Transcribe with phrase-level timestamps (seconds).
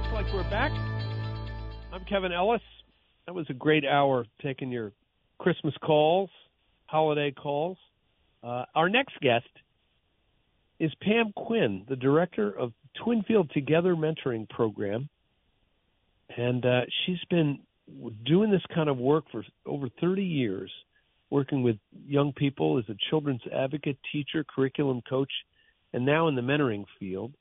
[0.00, 0.72] looks like we're back.
[1.92, 2.62] I'm Kevin Ellis.
[3.26, 4.92] That was a great hour taking your
[5.38, 6.30] Christmas calls,
[6.86, 7.76] holiday calls.
[8.42, 9.48] Uh, our next guest
[10.78, 12.72] is Pam Quinn, the director of
[13.04, 15.08] Twinfield Together Mentoring Program.
[16.34, 17.58] And uh, she's been
[18.24, 20.70] doing this kind of work for over 30 years,
[21.28, 21.76] working with
[22.06, 25.32] young people as a children's advocate, teacher, curriculum coach,
[25.92, 27.34] and now in the mentoring field.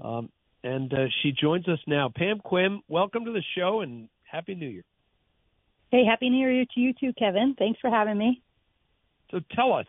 [0.00, 0.28] Um,
[0.64, 2.10] and uh, she joins us now.
[2.14, 4.84] Pam Quinn, welcome to the show and Happy New Year.
[5.92, 7.54] Hey, Happy New Year to you too, Kevin.
[7.56, 8.42] Thanks for having me.
[9.30, 9.86] So tell us,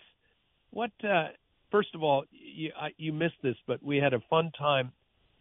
[0.72, 1.30] what, uh,
[1.72, 4.92] first of all, you, I, you missed this, but we had a fun time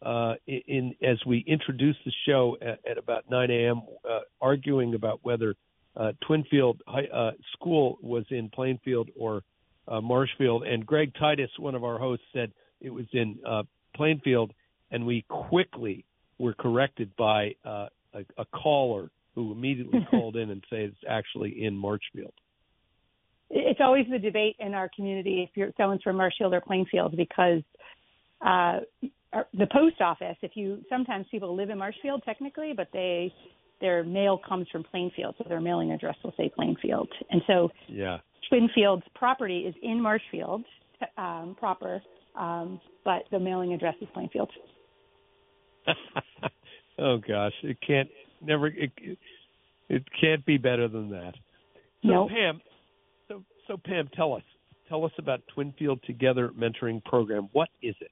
[0.02, 5.18] uh, in as we introduced the show at, at about 9 a.m., uh, arguing about
[5.22, 5.56] whether
[5.96, 9.42] uh, Twinfield High, uh, School was in Plainfield or
[9.88, 10.62] uh, Marshfield.
[10.62, 13.64] And Greg Titus, one of our hosts, said it was in uh,
[13.96, 14.52] Plainfield
[14.94, 16.04] and we quickly
[16.38, 21.64] were corrected by uh, a, a caller who immediately called in and said it's actually
[21.64, 22.32] in Marshfield.
[23.50, 27.62] It's always the debate in our community if you're someone's from Marshfield or Plainfield because
[28.40, 28.80] uh,
[29.52, 30.36] the post office.
[30.42, 33.32] If you sometimes people live in Marshfield technically, but they
[33.80, 38.18] their mail comes from Plainfield, so their mailing address will say Plainfield, and so yeah,
[38.48, 40.64] Twinfield's property is in Marshfield
[41.18, 42.00] um, proper,
[42.36, 44.50] um, but the mailing address is Plainfield.
[46.98, 48.08] oh gosh, it can't
[48.40, 48.92] never it,
[49.88, 51.34] it can't be better than that.
[52.02, 52.30] So nope.
[52.30, 52.60] Pam,
[53.28, 54.42] so so Pam, tell us
[54.88, 57.48] tell us about Twinfield Together Mentoring Program.
[57.52, 58.10] What is it?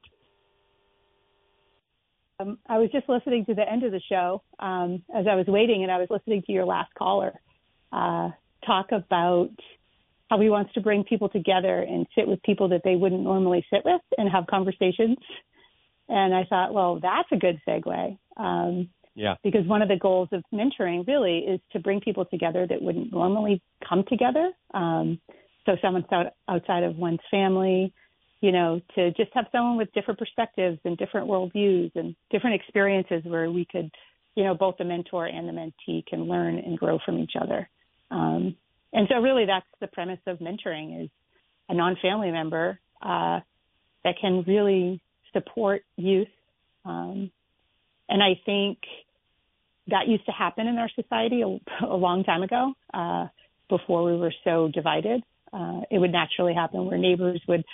[2.40, 5.46] Um, I was just listening to the end of the show um, as I was
[5.46, 7.32] waiting, and I was listening to your last caller
[7.92, 8.30] uh,
[8.66, 9.50] talk about
[10.30, 13.64] how he wants to bring people together and sit with people that they wouldn't normally
[13.70, 15.18] sit with and have conversations
[16.12, 18.18] and I thought, well, that's a good segue.
[18.36, 19.36] Um, yeah.
[19.42, 23.12] Because one of the goals of mentoring really is to bring people together that wouldn't
[23.12, 24.52] normally come together.
[24.74, 25.20] Um,
[25.64, 26.05] so someone
[26.48, 27.95] outside of one's family,
[28.42, 33.23] you know, to just have someone with different perspectives and different worldviews and different experiences
[33.24, 33.90] where we could,
[34.34, 37.70] you know, both the mentor and the mentee can learn and grow from each other.
[38.11, 38.55] Um,
[38.92, 41.11] and so really that's the premise of mentoring is
[41.70, 43.40] a non-family member uh,
[44.05, 45.00] that can really
[45.32, 46.28] support youth.
[46.84, 47.30] Um,
[48.08, 48.78] and I think
[49.88, 53.26] that used to happen in our society a, a long time ago, uh,
[53.68, 55.22] before we were so divided.
[55.52, 57.64] Uh, it would naturally happen where neighbors would,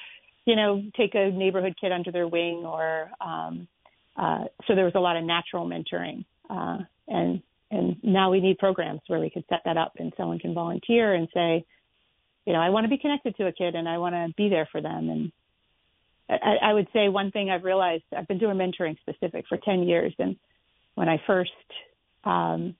[0.44, 3.68] you know, take a neighborhood kid under their wing, or um,
[4.16, 6.24] uh, so there was a lot of natural mentoring.
[6.50, 10.38] Uh, and and now we need programs where we could set that up, and someone
[10.38, 11.64] can volunteer and say,
[12.46, 14.48] you know, I want to be connected to a kid, and I want to be
[14.48, 15.32] there for them, and
[16.28, 19.82] I, I would say one thing I've realized I've been doing mentoring specific for 10
[19.82, 20.14] years.
[20.18, 20.36] And
[20.94, 21.50] when I first
[22.24, 22.74] um,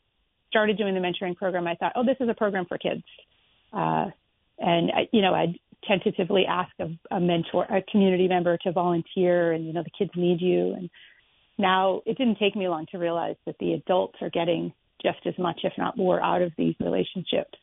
[0.51, 3.03] started doing the mentoring program, I thought, oh, this is a program for kids.
[3.73, 4.07] Uh,
[4.59, 9.53] and, I, you know, I'd tentatively ask a, a mentor, a community member to volunteer,
[9.53, 10.75] and, you know, the kids need you.
[10.75, 10.91] And
[11.57, 14.73] now it didn't take me long to realize that the adults are getting
[15.03, 17.59] just as much, if not more, out of these relationships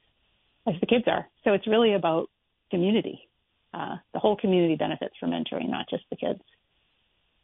[0.68, 1.28] as the kids are.
[1.44, 2.29] So it's really about
[2.72, 3.28] community
[3.75, 6.40] uh, the whole community benefits from mentoring, not just the kids.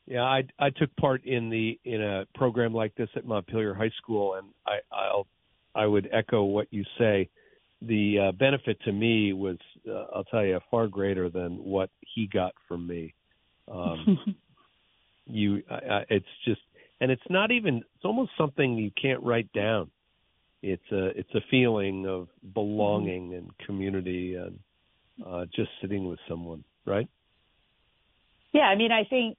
[0.07, 3.91] Yeah, I I took part in the in a program like this at Montpelier High
[4.01, 5.27] School, and I I'll
[5.75, 7.29] I would echo what you say.
[7.81, 9.57] The uh, benefit to me was,
[9.89, 13.15] uh, I'll tell you, far greater than what he got from me.
[13.71, 14.35] Um,
[15.25, 16.61] you, I, it's just,
[16.99, 17.77] and it's not even.
[17.77, 19.89] It's almost something you can't write down.
[20.61, 24.59] It's a it's a feeling of belonging and community and
[25.25, 27.07] uh, just sitting with someone, right?
[28.53, 29.37] Yeah, I mean, I think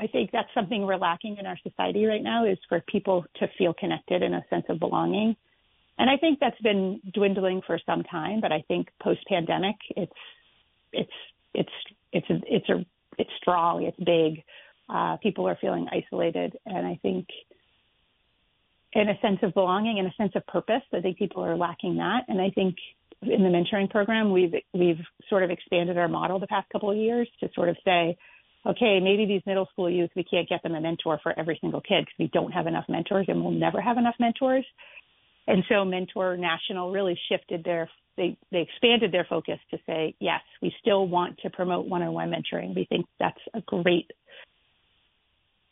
[0.00, 3.48] I think that's something we're lacking in our society right now is for people to
[3.58, 5.36] feel connected in a sense of belonging.
[5.98, 10.12] And I think that's been dwindling for some time, but I think post pandemic it's
[10.92, 11.10] it's
[11.54, 11.72] it's
[12.12, 12.86] it's a, it's a
[13.18, 14.44] it's strong, it's big.
[14.88, 17.26] Uh, people are feeling isolated, and I think
[18.92, 21.96] in a sense of belonging, in a sense of purpose, I think people are lacking
[21.96, 22.24] that.
[22.28, 22.76] And I think
[23.22, 26.96] in the mentoring program, we've we've sort of expanded our model the past couple of
[26.96, 28.16] years to sort of say,
[28.66, 31.80] okay, maybe these middle school youth we can't get them a mentor for every single
[31.80, 34.64] kid because we don't have enough mentors and we'll never have enough mentors.
[35.46, 40.40] And so Mentor National really shifted their they they expanded their focus to say, yes,
[40.60, 42.74] we still want to promote one-on-one mentoring.
[42.74, 44.10] We think that's a great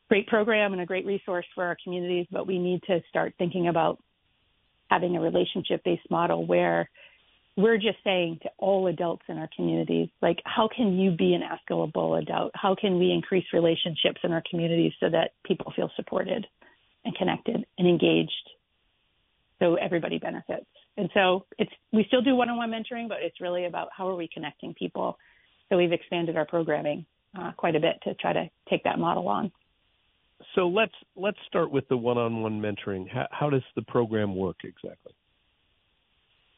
[0.09, 3.69] great program and a great resource for our communities, but we need to start thinking
[3.69, 3.99] about
[4.89, 6.89] having a relationship based model where
[7.57, 11.43] we're just saying to all adults in our communities, like, how can you be an
[11.43, 12.53] askable adult?
[12.55, 16.47] How can we increase relationships in our communities so that people feel supported?
[17.07, 18.33] and connected and engaged
[19.59, 20.67] so everybody benefits.
[20.99, 24.29] And so it's we still do one-on-one mentoring, but it's really about how are we
[24.33, 25.17] connecting people.
[25.69, 27.07] So we've expanded our programming
[27.39, 29.51] uh, quite a bit to try to take that model on.
[30.55, 33.09] So let's let's start with the one-on-one mentoring.
[33.09, 35.13] How, how does the program work exactly?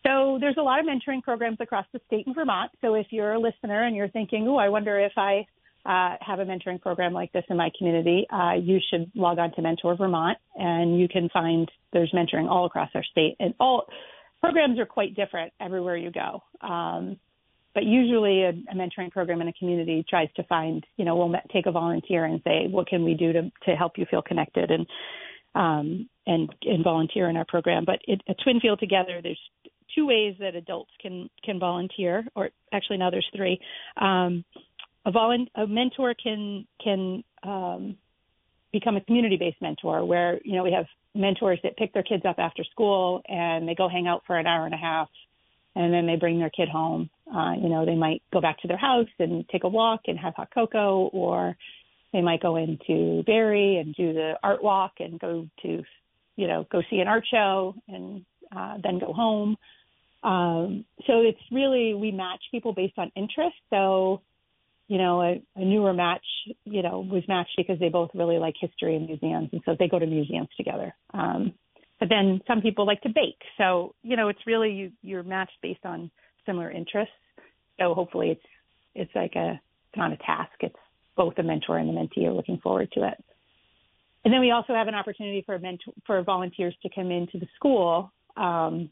[0.08, 2.70] So there's a lot of mentoring programs across the state in Vermont.
[2.80, 5.46] So if you're a listener and you're thinking, "Oh, I wonder if I
[5.84, 9.52] uh, have a mentoring program like this in my community, uh, you should log on
[9.52, 13.86] to Mentor Vermont, and you can find there's mentoring all across our state, and all
[14.40, 16.42] programs are quite different everywhere you go.
[16.66, 17.18] Um,
[17.74, 21.34] but usually, a, a mentoring program in a community tries to find, you know, we'll
[21.52, 24.70] take a volunteer and say, what can we do to to help you feel connected
[24.70, 24.86] and
[25.54, 27.84] um, and and volunteer in our program.
[27.84, 29.40] But it, at Twinfield Together, there's
[29.94, 33.60] two ways that adults can can volunteer, or actually now there's three.
[33.96, 34.44] Um,
[35.04, 37.96] a, volun- a mentor can can um,
[38.72, 42.38] become a community-based mentor, where you know we have mentors that pick their kids up
[42.38, 45.08] after school and they go hang out for an hour and a half,
[45.74, 47.10] and then they bring their kid home.
[47.34, 50.18] Uh, you know, they might go back to their house and take a walk and
[50.18, 51.56] have hot cocoa, or
[52.12, 55.82] they might go into Barre and do the art walk and go to,
[56.36, 58.24] you know, go see an art show and
[58.54, 59.56] uh, then go home.
[60.28, 63.56] Um, so it's really we match people based on interest.
[63.70, 64.20] So,
[64.86, 66.24] you know, a, a newer match,
[66.64, 69.88] you know, was matched because they both really like history and museums, and so they
[69.88, 70.94] go to museums together.
[71.14, 71.54] Um,
[71.98, 75.56] but then some people like to bake, so you know, it's really you, you're matched
[75.62, 76.10] based on
[76.44, 77.14] similar interests.
[77.80, 78.46] So hopefully, it's
[78.94, 80.52] it's like a it's not a task.
[80.60, 80.76] It's
[81.16, 83.24] both the mentor and the mentee are looking forward to it.
[84.26, 87.46] And then we also have an opportunity for mentor, for volunteers to come into the
[87.56, 88.90] school um,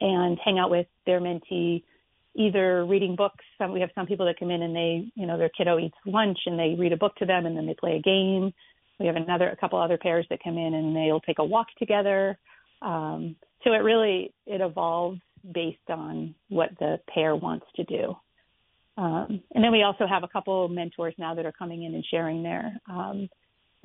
[0.00, 1.82] and hang out with their mentee,
[2.34, 3.44] either reading books.
[3.58, 5.96] Some we have some people that come in and they, you know, their kiddo eats
[6.04, 8.52] lunch and they read a book to them and then they play a game.
[8.98, 11.68] We have another a couple other pairs that come in and they'll take a walk
[11.78, 12.38] together.
[12.82, 15.20] Um, so it really it evolves
[15.54, 18.16] based on what the pair wants to do.
[18.98, 22.04] Um, and then we also have a couple mentors now that are coming in and
[22.10, 23.28] sharing their um,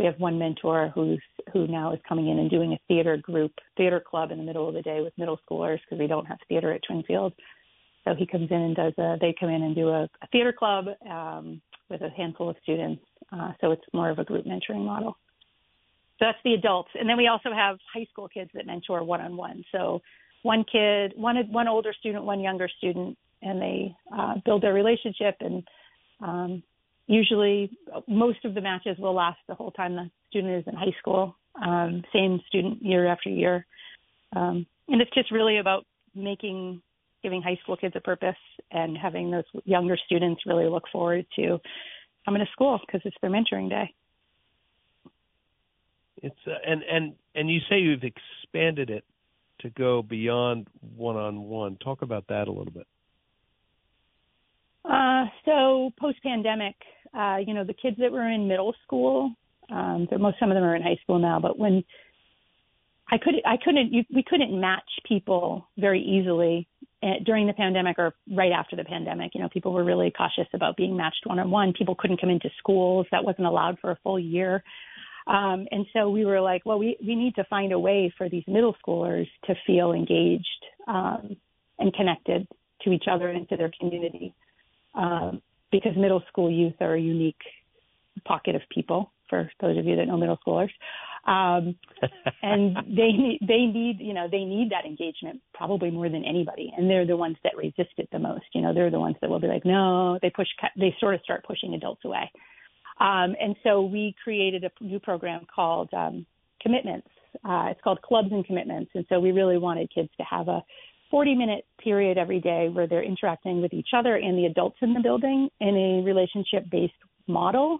[0.01, 1.21] we have one mentor who's
[1.53, 4.67] who now is coming in and doing a theater group, theater club in the middle
[4.67, 7.33] of the day with middle schoolers because we don't have theater at Twinfield.
[8.03, 9.17] So he comes in and does a.
[9.21, 13.03] They come in and do a, a theater club um, with a handful of students.
[13.31, 15.17] Uh, so it's more of a group mentoring model.
[16.17, 19.21] So that's the adults, and then we also have high school kids that mentor one
[19.21, 19.63] on one.
[19.71, 20.01] So
[20.41, 25.35] one kid, one one older student, one younger student, and they uh, build their relationship
[25.41, 25.63] and
[26.21, 26.63] um,
[27.11, 27.69] usually
[28.07, 31.35] most of the matches will last the whole time the student is in high school.
[31.61, 33.65] Um, same student year after year,
[34.33, 35.85] um, and it's just really about
[36.15, 36.81] making
[37.21, 38.37] giving high school kids a purpose
[38.71, 41.59] and having those younger students really look forward to
[42.23, 43.93] coming to school because it's their mentoring day.
[46.23, 49.03] It's uh, and and and you say you've expanded it
[49.59, 51.75] to go beyond one on one.
[51.83, 52.87] Talk about that a little bit.
[54.83, 56.75] Uh, so post pandemic,
[57.13, 59.33] uh, you know, the kids that were in middle school,
[59.69, 61.83] um, most some of them are in high school now, but when
[63.09, 66.67] I could I couldn't you, we couldn't match people very easily
[67.03, 69.35] uh, during the pandemic or right after the pandemic.
[69.35, 71.73] You know, people were really cautious about being matched one on one.
[71.73, 74.63] People couldn't come into schools; that wasn't allowed for a full year.
[75.27, 78.29] Um, and so we were like, well, we we need to find a way for
[78.29, 80.47] these middle schoolers to feel engaged
[80.87, 81.35] um,
[81.79, 82.47] and connected
[82.83, 84.33] to each other and to their community
[84.95, 85.41] um,
[85.71, 87.41] because middle school youth are a unique
[88.25, 89.11] pocket of people.
[89.29, 90.69] For those of you that know middle schoolers,
[91.25, 91.75] um,
[92.43, 96.73] and they need they need you know they need that engagement probably more than anybody,
[96.75, 98.45] and they're the ones that resist it the most.
[98.53, 100.47] You know, they're the ones that will be like, no, they push,
[100.77, 102.29] they sort of start pushing adults away.
[102.99, 106.25] Um, and so we created a new program called um,
[106.61, 107.07] Commitments.
[107.43, 110.61] Uh, it's called Clubs and Commitments, and so we really wanted kids to have a
[111.11, 114.93] 40 minute period every day where they're interacting with each other and the adults in
[114.93, 116.93] the building in a relationship based
[117.27, 117.79] model,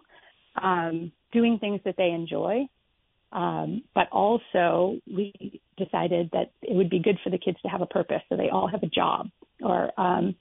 [0.62, 2.68] um, doing things that they enjoy.
[3.32, 7.82] Um, but also, we decided that it would be good for the kids to have
[7.82, 9.30] a purpose, so they all have a job
[9.64, 10.36] or um,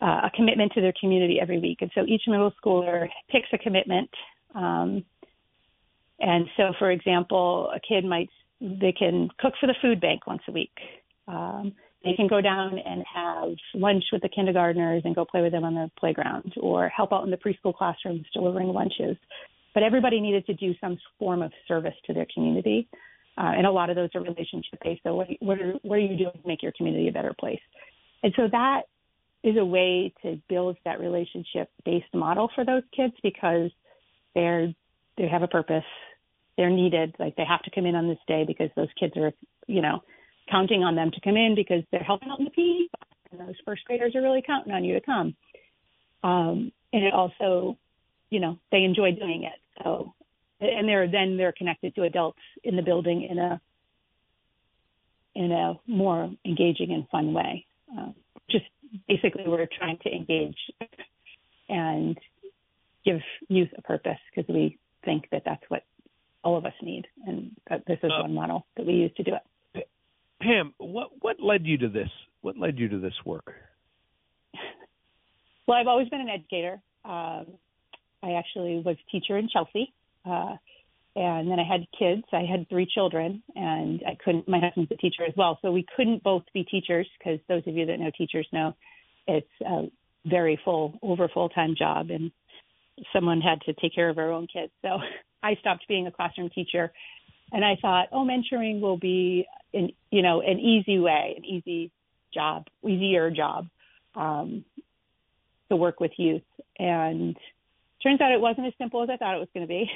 [0.00, 1.78] uh, a commitment to their community every week.
[1.80, 4.10] And so each middle schooler picks a commitment.
[4.54, 5.04] Um,
[6.20, 8.30] and so, for example, a kid might
[8.60, 10.72] they can cook for the food bank once a week.
[11.26, 11.72] Um,
[12.04, 15.64] they can go down and have lunch with the kindergartners and go play with them
[15.64, 19.16] on the playground or help out in the preschool classrooms delivering lunches.
[19.72, 22.88] But everybody needed to do some form of service to their community.
[23.36, 25.02] Uh, and a lot of those are relationship based.
[25.02, 27.60] So what, what, are, what are you doing to make your community a better place?
[28.22, 28.82] And so that
[29.42, 33.70] is a way to build that relationship based model for those kids because
[34.34, 34.72] they're,
[35.16, 35.84] they have a purpose.
[36.56, 37.14] they're needed.
[37.18, 39.32] Like they have to come in on this day because those kids are,
[39.66, 40.02] you know,
[40.50, 42.88] counting on them to come in because they're helping out in the PE
[43.38, 45.34] and those first graders are really counting on you to come.
[46.22, 47.76] Um, and it also,
[48.30, 49.60] you know, they enjoy doing it.
[49.82, 50.14] So,
[50.60, 53.60] and they're then they're connected to adults in the building in a
[55.34, 57.66] in a more engaging and fun way.
[57.96, 58.12] Uh,
[58.50, 58.64] just
[59.08, 60.56] basically, we're trying to engage
[61.68, 62.16] and
[63.04, 65.82] give youth a purpose because we think that that's what
[66.42, 67.50] all of us need, and
[67.86, 69.42] this is uh, one model that we use to do it.
[70.44, 72.10] Pam, what what led you to this?
[72.42, 73.54] What led you to this work?
[75.66, 76.82] Well, I've always been an educator.
[77.04, 77.46] Um,
[78.22, 79.92] I actually was a teacher in Chelsea,
[80.26, 80.56] uh,
[81.16, 82.24] and then I had kids.
[82.32, 84.46] I had three children, and I couldn't.
[84.46, 87.74] My husband's a teacher as well, so we couldn't both be teachers because those of
[87.74, 88.74] you that know teachers know
[89.26, 89.84] it's a
[90.26, 92.30] very full, over full time job, and
[93.14, 94.72] someone had to take care of our own kids.
[94.82, 94.98] So
[95.42, 96.92] I stopped being a classroom teacher,
[97.52, 101.90] and I thought, oh, mentoring will be an you know an easy way, an easy
[102.32, 103.68] job, easier job
[104.14, 104.64] um,
[105.68, 106.42] to work with youth.
[106.78, 107.36] And
[108.02, 109.90] turns out it wasn't as simple as I thought it was going to be.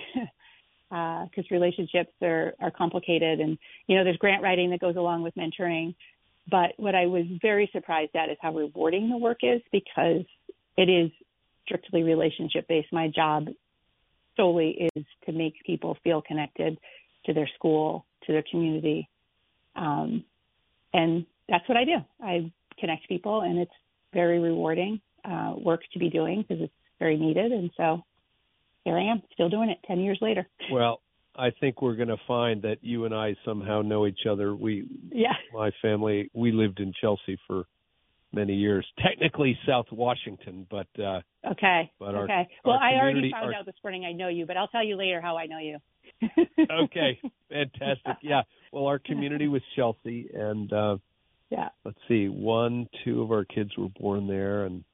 [0.88, 5.23] because uh, relationships are, are complicated and you know there's grant writing that goes along
[5.23, 5.94] with mentoring
[6.50, 10.25] but what i was very surprised at is how rewarding the work is because
[10.78, 11.11] it is
[11.66, 13.49] strictly relationship based my job
[14.38, 16.78] solely is to make people feel connected
[17.26, 19.08] to their school, to their community.
[19.78, 20.25] Um,
[20.92, 21.97] and that's what I do.
[22.20, 23.73] I connect people, and it's
[24.12, 27.52] very rewarding uh, work to be doing because it's very needed.
[27.52, 28.02] And so
[28.85, 30.47] here I am, still doing it 10 years later.
[30.73, 31.00] Well,
[31.37, 34.56] I think we're going to find that you and I somehow know each other.
[34.56, 37.64] We, yeah, my family, we lived in Chelsea for
[38.32, 38.87] many years.
[39.02, 41.90] Technically South Washington, but uh Okay.
[41.99, 42.49] But okay.
[42.64, 43.54] Well, our I already found our...
[43.54, 45.78] out this morning I know you, but I'll tell you later how I know you.
[46.85, 47.20] okay.
[47.49, 48.16] Fantastic.
[48.23, 48.42] Yeah.
[48.72, 50.96] Well, our community was Chelsea and uh
[51.50, 51.70] yeah.
[51.82, 52.28] Let's see.
[52.28, 54.84] One, two of our kids were born there and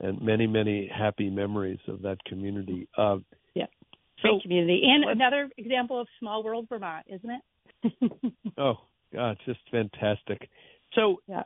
[0.00, 2.88] and many, many happy memories of that community.
[2.96, 3.18] Uh
[3.54, 3.66] yeah.
[4.20, 4.82] Great so, community.
[4.84, 8.32] And another example of small world Vermont, isn't it?
[8.58, 8.76] oh,
[9.12, 10.48] God, just fantastic.
[10.94, 11.42] So yeah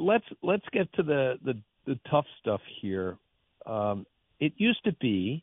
[0.00, 1.54] let's let's get to the the,
[1.86, 3.16] the tough stuff here.
[3.66, 4.06] Um,
[4.38, 5.42] it used to be,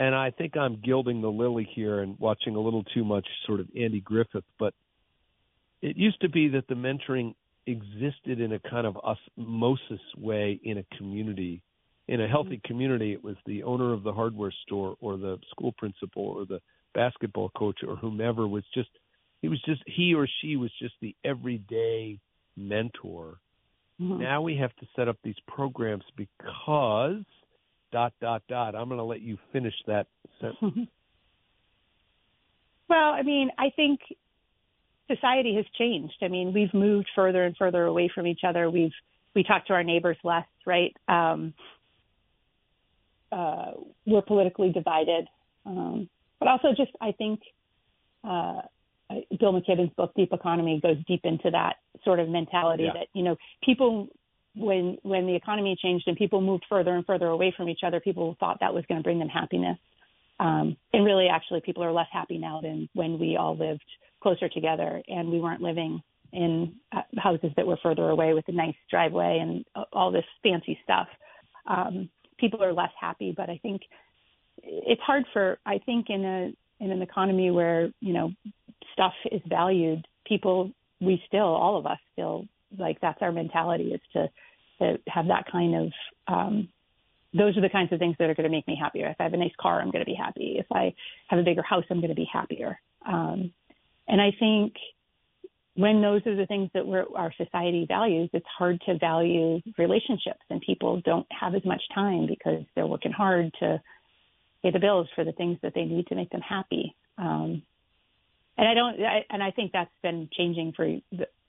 [0.00, 3.60] and I think I'm gilding the lily here and watching a little too much sort
[3.60, 4.72] of Andy Griffith, but
[5.82, 7.34] it used to be that the mentoring
[7.66, 11.60] existed in a kind of osmosis way in a community.
[12.08, 12.66] In a healthy mm-hmm.
[12.66, 16.62] community, it was the owner of the hardware store or the school principal or the
[16.94, 18.88] basketball coach or whomever was just
[19.42, 22.18] he was just he or she was just the everyday
[22.56, 23.38] mentor
[24.00, 24.22] Mm-hmm.
[24.22, 27.24] Now we have to set up these programs because
[27.92, 28.74] dot dot dot.
[28.74, 30.06] I'm going to let you finish that
[30.40, 30.60] sentence.
[32.88, 34.00] well, I mean, I think
[35.08, 36.16] society has changed.
[36.22, 38.70] I mean, we've moved further and further away from each other.
[38.70, 38.92] We've
[39.34, 40.94] we talk to our neighbors less, right?
[41.08, 41.54] Um,
[43.30, 43.72] uh,
[44.06, 45.28] we're politically divided,
[45.64, 46.08] um,
[46.40, 47.40] but also just I think
[48.24, 48.62] uh,
[49.38, 52.92] Bill McKibben's book Deep Economy goes deep into that sort of mentality yeah.
[52.94, 54.08] that you know people
[54.54, 58.00] when when the economy changed and people moved further and further away from each other,
[58.00, 59.78] people thought that was going to bring them happiness.
[60.38, 63.84] Um, and really, actually, people are less happy now than when we all lived
[64.22, 66.02] closer together and we weren't living
[66.32, 70.78] in uh, houses that were further away with a nice driveway and all this fancy
[70.84, 71.08] stuff.
[71.66, 73.82] Um, people are less happy, but I think
[74.62, 78.32] it's hard for I think in a in an economy where you know
[78.92, 84.00] stuff is valued, people we still all of us feel like that's our mentality is
[84.12, 84.28] to
[84.80, 85.92] to have that kind of
[86.28, 86.68] um
[87.32, 89.06] those are the kinds of things that are going to make me happier.
[89.06, 90.56] If I have a nice car, I'm going to be happy.
[90.58, 90.92] If I
[91.28, 92.80] have a bigger house, I'm going to be happier.
[93.06, 93.52] Um,
[94.08, 94.74] and I think
[95.74, 100.40] when those are the things that we're, our society values, it's hard to value relationships,
[100.50, 103.80] and people don't have as much time because they're working hard to
[104.62, 106.96] pay the bills for the things that they need to make them happy.
[107.16, 107.62] Um,
[108.58, 110.86] and I don't, I, and I think that's been changing for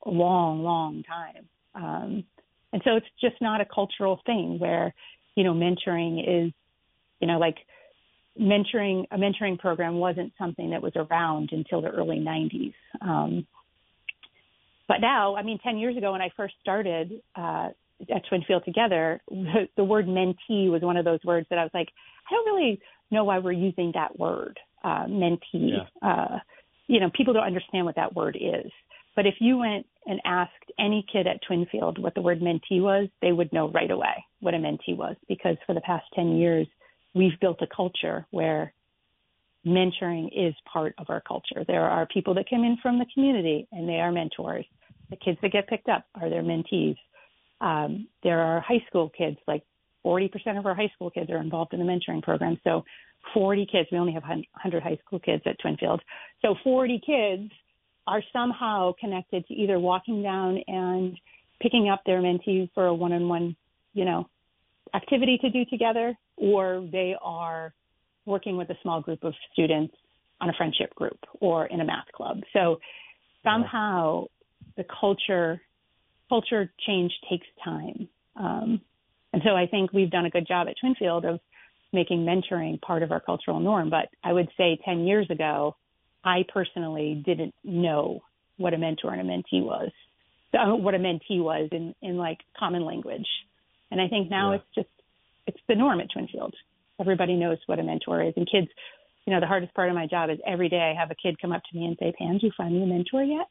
[0.05, 1.47] a long, long time.
[1.75, 2.23] Um,
[2.73, 4.93] and so it's just not a cultural thing where,
[5.35, 6.53] you know, mentoring is,
[7.19, 7.57] you know, like
[8.39, 12.73] mentoring, a mentoring program wasn't something that was around until the early 90s.
[13.01, 13.45] Um,
[14.87, 17.69] but now, I mean, 10 years ago when I first started uh,
[18.13, 21.71] at Twinfield Together, the, the word mentee was one of those words that I was
[21.73, 21.89] like,
[22.29, 22.79] I don't really
[23.09, 25.37] know why we're using that word, uh, mentee.
[25.53, 25.85] Yeah.
[26.01, 26.39] Uh,
[26.87, 28.71] you know, people don't understand what that word is.
[29.15, 33.07] But if you went and asked any kid at Twinfield what the word mentee was,
[33.21, 36.67] they would know right away what a mentee was because for the past 10 years,
[37.13, 38.73] we've built a culture where
[39.65, 41.63] mentoring is part of our culture.
[41.67, 44.65] There are people that come in from the community and they are mentors.
[45.09, 46.97] The kids that get picked up are their mentees.
[47.59, 49.63] Um, there are high school kids, like
[50.03, 52.59] 40% of our high school kids are involved in the mentoring program.
[52.63, 52.83] So
[53.35, 55.99] 40 kids, we only have 100 high school kids at Twinfield.
[56.41, 57.51] So 40 kids
[58.07, 61.17] are somehow connected to either walking down and
[61.61, 63.55] picking up their mentee for a one-on-one,
[63.93, 64.27] you know,
[64.93, 67.73] activity to do together, or they are
[68.25, 69.93] working with a small group of students
[70.39, 72.41] on a friendship group or in a math club.
[72.53, 72.79] So
[73.43, 74.25] somehow
[74.77, 75.61] the culture
[76.29, 78.07] culture change takes time.
[78.37, 78.81] Um,
[79.33, 81.39] and so I think we've done a good job at Twinfield of
[81.91, 83.89] making mentoring part of our cultural norm.
[83.89, 85.75] But I would say 10 years ago,
[86.23, 88.21] I personally didn't know
[88.57, 89.91] what a mentor and a mentee was,
[90.53, 93.27] uh, what a mentee was in, in like common language.
[93.89, 94.57] And I think now yeah.
[94.57, 94.89] it's just,
[95.47, 96.51] it's the norm at Twinfield.
[96.99, 98.33] Everybody knows what a mentor is.
[98.37, 98.67] And kids,
[99.25, 101.41] you know, the hardest part of my job is every day I have a kid
[101.41, 103.47] come up to me and say, Pam, did you find me a mentor yet?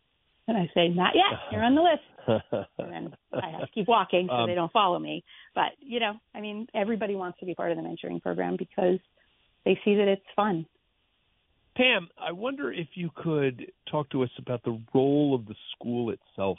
[0.48, 1.38] And I say, not yet.
[1.52, 2.66] You're on the list.
[2.78, 5.24] and I have to keep walking so um, they don't follow me.
[5.54, 8.98] But, you know, I mean, everybody wants to be part of the mentoring program because
[9.64, 10.66] they see that it's fun.
[11.76, 16.10] Pam, I wonder if you could talk to us about the role of the school
[16.10, 16.58] itself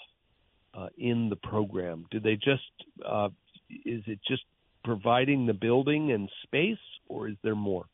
[0.73, 2.05] uh, in the program.
[2.11, 2.63] Do they just,
[3.05, 3.29] uh,
[3.69, 4.43] is it just
[4.83, 6.77] providing the building and space,
[7.07, 7.85] or is there more?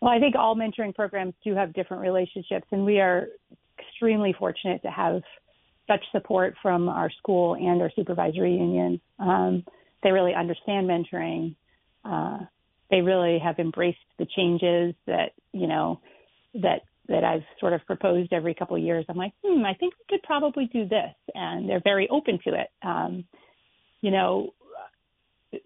[0.00, 3.28] Well, I think all mentoring programs do have different relationships, and we are
[3.78, 5.22] extremely fortunate to have
[5.86, 9.00] such support from our school and our supervisory union.
[9.18, 9.64] Um,
[10.02, 11.54] they really understand mentoring.
[12.04, 12.38] Uh,
[12.92, 16.00] they really have embraced the changes that you know
[16.54, 19.04] that that I've sort of proposed every couple of years.
[19.08, 22.54] I'm like, hmm, I think we could probably do this, and they're very open to
[22.54, 22.68] it.
[22.82, 23.24] Um,
[24.00, 24.52] you know,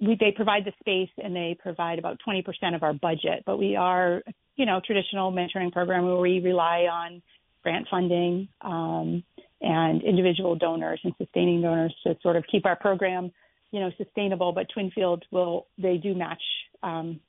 [0.00, 3.76] we, they provide the space and they provide about 20% of our budget, but we
[3.76, 4.22] are,
[4.56, 7.22] you know, traditional mentoring program where we rely on
[7.62, 9.22] grant funding um,
[9.60, 13.32] and individual donors and sustaining donors to sort of keep our program,
[13.70, 14.52] you know, sustainable.
[14.52, 16.42] But Twinfield will they do match.
[16.86, 17.20] Um,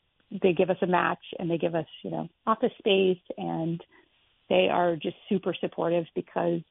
[0.44, 3.82] they give us a match and they give us, you know, office space and
[4.50, 6.62] they are just super supportive because,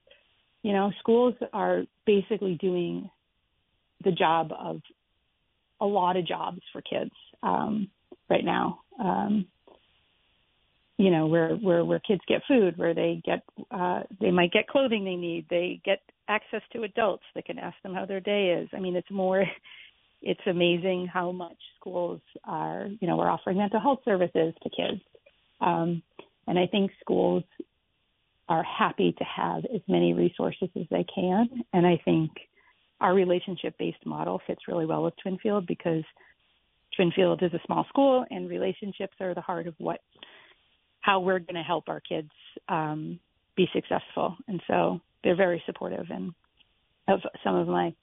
[0.63, 3.11] you know, schools are basically doing
[4.05, 4.81] the job of
[5.81, 7.89] a lot of jobs for kids um,
[8.29, 8.81] right now.
[9.03, 9.47] Um,
[10.99, 14.67] you know where where where kids get food where they get uh they might get
[14.67, 18.59] clothing they need they get access to adults that can ask them how their day
[18.63, 19.45] is i mean it's more
[20.27, 25.01] it's amazing how much schools are you know we're offering mental health services to kids
[25.61, 26.03] um
[26.47, 27.45] and i think schools
[28.49, 32.31] are happy to have as many resources as they can and i think
[33.01, 36.05] our relationship based model fits really well with twinfield because
[36.99, 40.01] twinfield is a small school and relationships are the heart of what
[41.07, 42.31] how we're going to help our kids
[42.69, 43.21] um,
[43.57, 44.37] be successful.
[44.49, 46.33] And so they're very supportive and
[47.09, 47.95] of some of my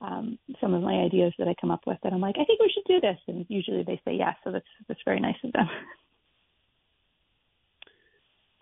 [0.00, 2.60] um, some of my ideas that I come up with that I'm like, I think
[2.60, 4.34] we should do this, and usually they say yes.
[4.44, 5.68] So that's that's very nice of them.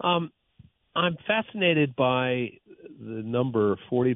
[0.00, 0.30] Um,
[0.94, 2.52] I'm fascinated by
[3.00, 4.14] the number 40%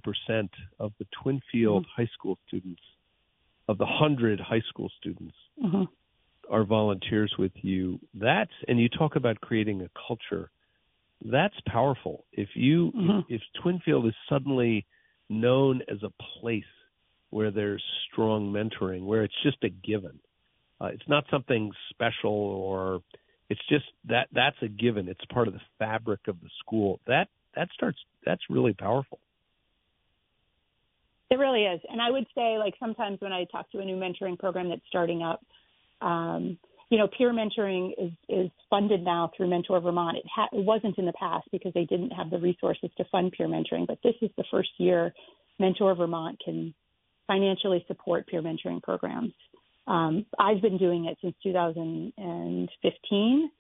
[0.79, 1.81] of the Twinfield mm-hmm.
[1.97, 2.81] high school students,
[3.67, 5.83] of the 100 high school students mm-hmm
[6.51, 7.99] are volunteers with you.
[8.15, 10.51] That's and you talk about creating a culture.
[11.25, 12.25] That's powerful.
[12.33, 13.33] If you mm-hmm.
[13.33, 14.87] if, if Twinfield is suddenly
[15.29, 16.65] known as a place
[17.33, 20.21] where there's strong mentoring, where it's just a given.
[20.81, 23.01] Uh, it's not something special or
[23.49, 25.09] it's just that that's a given.
[25.09, 27.01] It's part of the fabric of the school.
[27.07, 29.19] That that starts that's really powerful.
[31.31, 31.81] It really is.
[31.89, 34.83] And I would say like sometimes when I talk to a new mentoring program that's
[34.89, 35.43] starting up,
[36.03, 36.59] um,
[36.91, 40.19] you know, peer mentoring is, is funded now through Mentor Vermont.
[40.19, 43.33] It, ha- it wasn't in the past because they didn't have the resources to fund
[43.33, 45.15] peer mentoring, but this is the first year
[45.59, 46.75] Mentor Vermont can
[47.27, 49.33] financially support peer mentoring programs.
[49.87, 53.51] Um, I've been doing it since 2015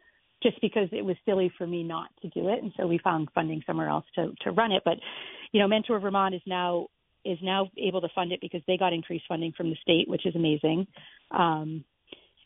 [0.42, 2.62] just because it was silly for me not to do it.
[2.62, 4.82] And so we found funding somewhere else to, to run it.
[4.84, 4.98] But,
[5.52, 6.88] you know, Mentor Vermont is now
[7.24, 10.26] is now able to fund it because they got increased funding from the state, which
[10.26, 10.88] is amazing.
[11.30, 11.84] Um,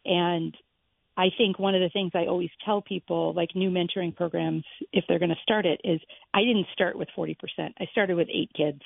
[0.04, 0.54] and
[1.16, 5.04] I think one of the things I always tell people, like new mentoring programs, if
[5.08, 5.98] they're going to start it, is
[6.34, 7.36] I didn't start with 40%.
[7.58, 8.82] I started with eight kids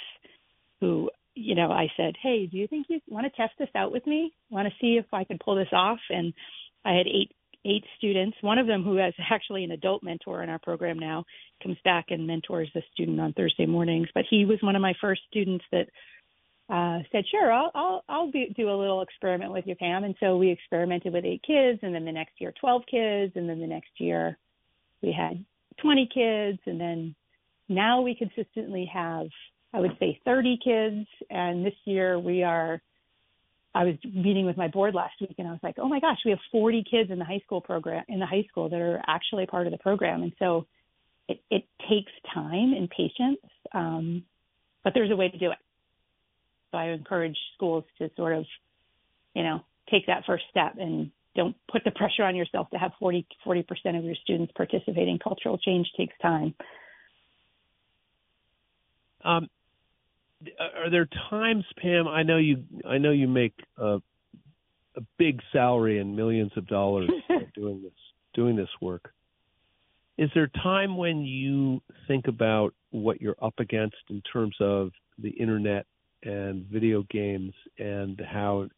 [0.80, 3.92] who, you know, I said, hey, do you think you want to test this out
[3.92, 4.32] with me?
[4.50, 5.98] Want to see if I could pull this off?
[6.10, 6.32] And
[6.84, 7.32] I had eight
[7.64, 8.38] eight students.
[8.40, 11.24] One of them, who has actually an adult mentor in our program now,
[11.62, 14.08] comes back and mentors the student on Thursday mornings.
[14.14, 15.88] But he was one of my first students that
[16.68, 20.14] uh, said, "Sure, I'll I'll, I'll be, do a little experiment with you, Pam." And
[20.20, 23.60] so we experimented with eight kids, and then the next year twelve kids, and then
[23.60, 24.38] the next year
[25.02, 25.44] we had
[25.80, 27.14] 20 kids, and then
[27.68, 29.28] now we consistently have,
[29.72, 31.06] I would say, 30 kids.
[31.30, 32.80] And this year we are,
[33.74, 36.18] I was meeting with my board last week, and I was like, oh my gosh,
[36.24, 39.00] we have 40 kids in the high school program, in the high school that are
[39.06, 40.22] actually part of the program.
[40.22, 40.66] And so
[41.28, 43.40] it, it takes time and patience,
[43.72, 44.24] um,
[44.82, 45.58] but there's a way to do it.
[46.72, 48.44] So I encourage schools to sort of,
[49.34, 52.92] you know, take that first step and don't put the pressure on yourself to have
[52.98, 53.64] 40 40%
[53.98, 55.18] of your students participating.
[55.18, 56.54] Cultural change takes time.
[59.24, 59.48] Um,
[60.58, 62.08] are there times, Pam?
[62.08, 62.64] I know you.
[62.88, 64.00] I know you make a,
[64.96, 67.10] a big salary and millions of dollars
[67.54, 67.92] doing this
[68.34, 69.12] doing this work.
[70.18, 75.30] Is there time when you think about what you're up against in terms of the
[75.30, 75.86] internet
[76.22, 78.68] and video games and how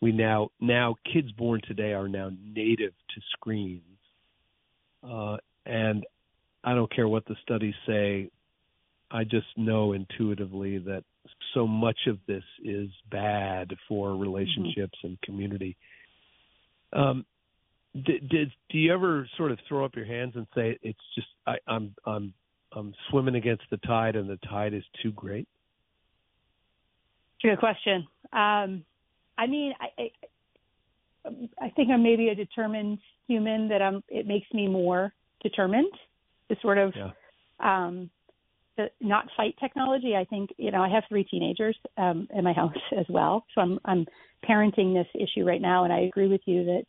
[0.00, 3.82] we now now kids born today are now native to screens,
[5.08, 6.04] uh, and
[6.64, 8.30] I don't care what the studies say.
[9.10, 11.04] I just know intuitively that
[11.54, 15.08] so much of this is bad for relationships mm-hmm.
[15.08, 15.76] and community.
[16.92, 17.24] Um,
[17.94, 21.26] did, did do you ever sort of throw up your hands and say it's just
[21.46, 22.32] I, I'm I'm
[22.74, 25.46] I'm swimming against the tide and the tide is too great?
[27.42, 28.06] Good question.
[28.32, 28.84] Um,
[29.36, 30.02] I mean, I,
[31.26, 31.30] I,
[31.60, 34.02] I think I'm maybe a determined human that I'm.
[34.08, 35.92] It makes me more determined
[36.48, 37.10] to sort of yeah.
[37.60, 38.10] um,
[38.78, 40.14] to not fight technology.
[40.16, 43.60] I think you know I have three teenagers um, in my house as well, so
[43.60, 44.06] I'm I'm
[44.48, 46.84] parenting this issue right now, and I agree with you that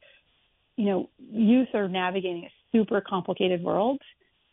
[0.76, 4.02] you know youth are navigating a super complicated world,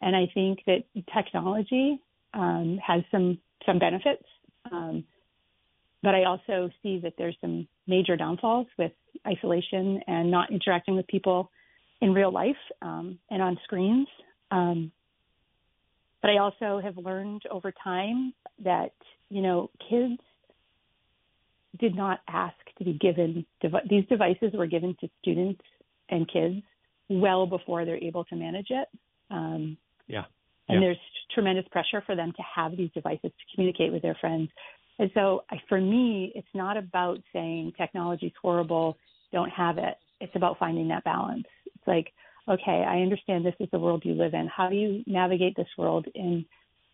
[0.00, 2.00] and I think that technology
[2.34, 4.24] um, has some some benefits.
[4.70, 5.04] Um,
[6.02, 8.92] but I also see that there's some major downfalls with
[9.26, 11.50] isolation and not interacting with people
[12.00, 14.08] in real life um, and on screens.
[14.50, 14.92] Um,
[16.22, 18.92] but I also have learned over time that,
[19.28, 20.20] you know, kids
[21.78, 25.62] did not ask to be given, dev- these devices were given to students
[26.08, 26.62] and kids
[27.08, 28.88] well before they're able to manage it.
[29.30, 30.24] Um, yeah.
[30.68, 30.98] And there's
[31.34, 34.50] tremendous pressure for them to have these devices to communicate with their friends.
[34.98, 38.96] And so for me, it's not about saying technology is horrible,
[39.32, 39.96] don't have it.
[40.20, 41.46] It's about finding that balance.
[41.66, 42.12] It's like,
[42.48, 44.48] okay, I understand this is the world you live in.
[44.54, 46.44] How do you navigate this world and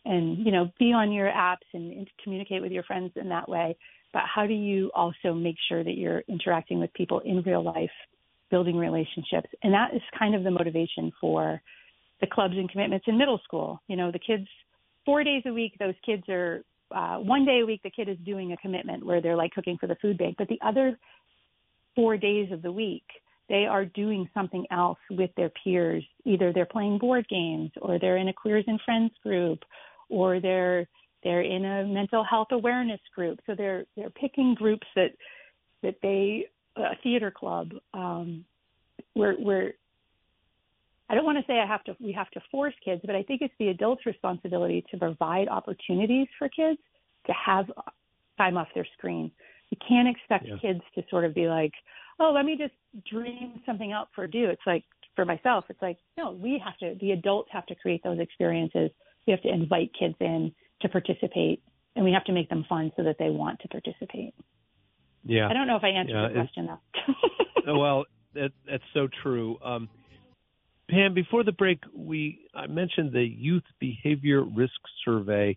[0.04, 3.48] and you know be on your apps and, and communicate with your friends in that
[3.48, 3.76] way?
[4.12, 7.90] But how do you also make sure that you're interacting with people in real life,
[8.50, 9.48] building relationships?
[9.62, 11.60] And that is kind of the motivation for
[12.20, 13.80] the clubs and commitments in middle school.
[13.88, 14.46] You know, the kids
[15.04, 16.62] four days a week, those kids are
[16.94, 19.76] uh, one day a week the kid is doing a commitment where they're like cooking
[19.78, 20.98] for the food bank, but the other
[21.94, 23.04] four days of the week
[23.48, 26.04] they are doing something else with their peers.
[26.24, 29.60] Either they're playing board games, or they're in a queers and friends group,
[30.08, 30.86] or they're
[31.22, 33.40] they're in a mental health awareness group.
[33.46, 35.12] So they're they're picking groups that
[35.82, 38.44] that they a theater club um,
[39.14, 39.74] where where
[41.08, 43.22] I don't want to say I have to we have to force kids, but I
[43.22, 46.80] think it's the adult's responsibility to provide opportunities for kids
[47.26, 47.70] to have
[48.38, 49.30] time off their screen.
[49.70, 50.56] You can't expect yeah.
[50.60, 51.72] kids to sort of be like,
[52.20, 52.74] "Oh, let me just
[53.10, 54.84] dream something out for do." It's like
[55.16, 58.90] for myself, it's like, no, we have to the adults have to create those experiences.
[59.26, 60.52] We have to invite kids in
[60.82, 61.62] to participate
[61.96, 64.34] and we have to make them fun so that they want to participate.
[65.24, 65.48] Yeah.
[65.48, 66.68] I don't know if I answered yeah, the question
[67.66, 67.78] though.
[67.78, 69.56] well, that, that's so true.
[69.64, 69.88] Um,
[70.88, 75.56] Pam, before the break, we I mentioned the Youth Behavior Risk Survey.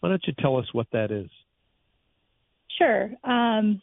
[0.00, 1.30] Why don't you tell us what that is?
[2.78, 3.10] Sure.
[3.24, 3.82] Um,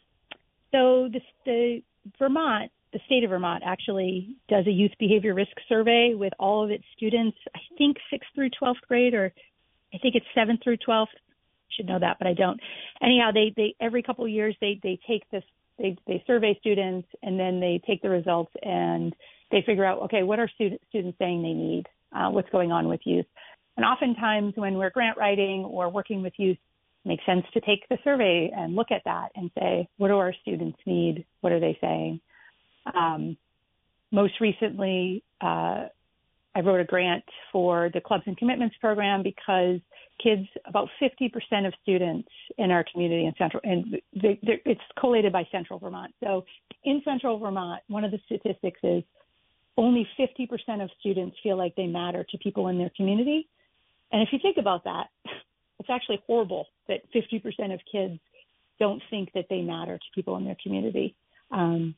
[0.72, 1.82] so the, the
[2.18, 6.70] Vermont, the state of Vermont, actually does a youth behavior risk survey with all of
[6.70, 7.36] its students.
[7.54, 9.32] I think sixth through twelfth grade, or
[9.94, 11.12] I think it's seventh through twelfth.
[11.76, 12.58] Should know that, but I don't.
[13.02, 15.44] Anyhow, they they every couple of years they they take this
[15.78, 19.14] they they survey students and then they take the results and
[19.50, 21.84] they figure out, okay, what are student, students saying they need?
[22.14, 23.26] Uh, what's going on with youth?
[23.76, 26.56] And oftentimes when we're grant writing or working with youth,
[27.06, 30.34] makes sense to take the survey and look at that and say, what do our
[30.42, 31.24] students need?
[31.40, 32.20] What are they saying?
[32.94, 33.36] Um,
[34.12, 35.86] most recently, uh,
[36.54, 39.80] I wrote a grant for the Clubs and Commitments program because
[40.22, 45.46] kids, about 50% of students in our community in Central, and they, it's collated by
[45.52, 46.14] Central Vermont.
[46.24, 46.46] So
[46.84, 49.02] in Central Vermont, one of the statistics is
[49.76, 53.48] only 50% of students feel like they matter to people in their community.
[54.10, 55.08] And if you think about that,
[55.86, 58.18] it's actually horrible that 50% of kids
[58.78, 61.14] don't think that they matter to people in their community.
[61.50, 61.94] Um,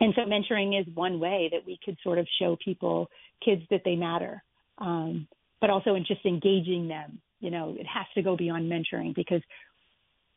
[0.00, 3.08] and so mentoring is one way that we could sort of show people,
[3.42, 4.42] kids, that they matter.
[4.78, 5.26] um,
[5.60, 7.20] but also in just engaging them.
[7.40, 9.42] You know, it has to go beyond mentoring because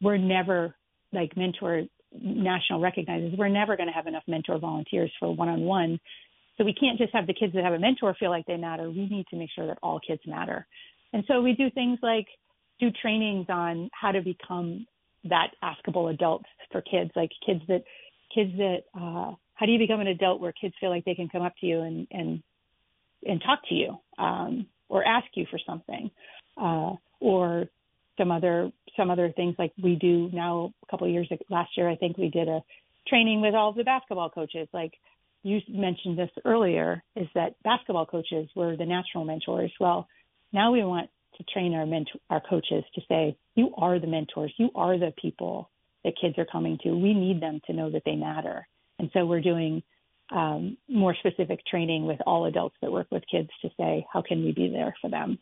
[0.02, 0.76] we're never
[1.12, 5.62] like mentor national recognizes we're never going to have enough mentor volunteers for one on
[5.62, 6.00] one.
[6.58, 8.89] So we can't just have the kids that have a mentor feel like they matter.
[8.89, 10.65] We need to make sure that all kids matter.
[11.13, 12.28] And so we do things like
[12.80, 14.88] do trainings on how to become
[15.26, 17.84] that askable adult for kids, like kids that
[18.34, 21.30] kids that uh how do you become an adult where kids feel like they can
[21.30, 22.44] come up to you and and
[23.26, 26.10] and talk to you um or ask you for something
[26.62, 27.65] uh or
[28.18, 31.72] some other some other things like we do now a couple of years ago, last
[31.78, 32.62] year I think we did a
[33.08, 34.68] training with all of the basketball coaches.
[34.74, 34.94] Like
[35.42, 39.72] you mentioned this earlier is that basketball coaches were the natural mentors.
[39.80, 40.08] Well
[40.54, 44.54] now we want to train our mentor our coaches to say you are the mentors
[44.58, 45.69] you are the people
[46.04, 48.67] that kids are coming to we need them to know that they matter
[48.99, 49.82] and so we're doing
[50.32, 54.43] um, more specific training with all adults that work with kids to say how can
[54.43, 55.39] we be there for them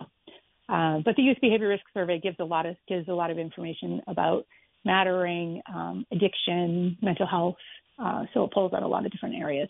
[0.70, 3.38] uh, but the Youth Behavior Risk Survey gives a lot of gives a lot of
[3.38, 4.46] information about
[4.84, 7.56] mattering, um, addiction, mental health.
[7.98, 9.70] Uh, so it pulls out a lot of different areas.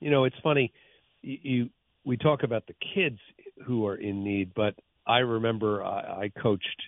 [0.00, 0.72] You know, it's funny.
[1.22, 1.70] You, you
[2.06, 3.18] we talk about the kids
[3.66, 4.74] who are in need, but
[5.06, 6.82] I remember I, I coached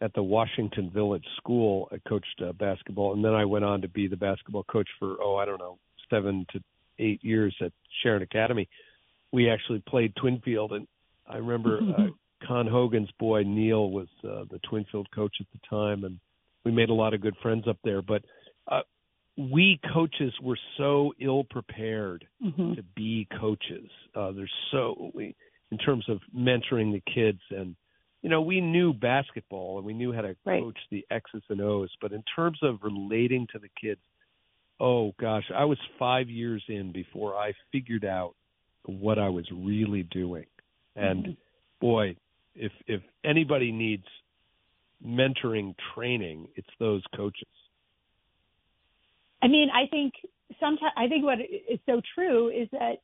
[0.00, 1.88] at the Washington Village School.
[1.92, 5.16] I coached uh, basketball, and then I went on to be the basketball coach for
[5.20, 6.60] oh, I don't know, seven to
[7.00, 7.72] eight years at
[8.02, 8.68] Sharon Academy.
[9.32, 10.86] We actually played Twinfield, and
[11.28, 16.04] I remember uh, Con Hogan's boy Neil was uh, the Twinfield coach at the time,
[16.04, 16.18] and
[16.64, 18.02] we made a lot of good friends up there.
[18.02, 18.22] But
[18.70, 18.82] uh,
[19.38, 22.74] we coaches were so ill prepared mm-hmm.
[22.74, 23.88] to be coaches.
[24.14, 25.36] Uh, there's so we,
[25.70, 27.76] in terms of mentoring the kids, and
[28.20, 30.60] you know we knew basketball and we knew how to right.
[30.60, 34.00] coach the X's and O's, but in terms of relating to the kids,
[34.80, 38.34] oh gosh, I was five years in before I figured out
[38.86, 40.46] what I was really doing.
[40.96, 41.32] And mm-hmm.
[41.80, 42.16] boy,
[42.56, 44.06] if if anybody needs
[45.06, 47.46] mentoring training, it's those coaches.
[49.42, 50.14] I mean, I think
[50.60, 52.96] sometimes I think what is so true is that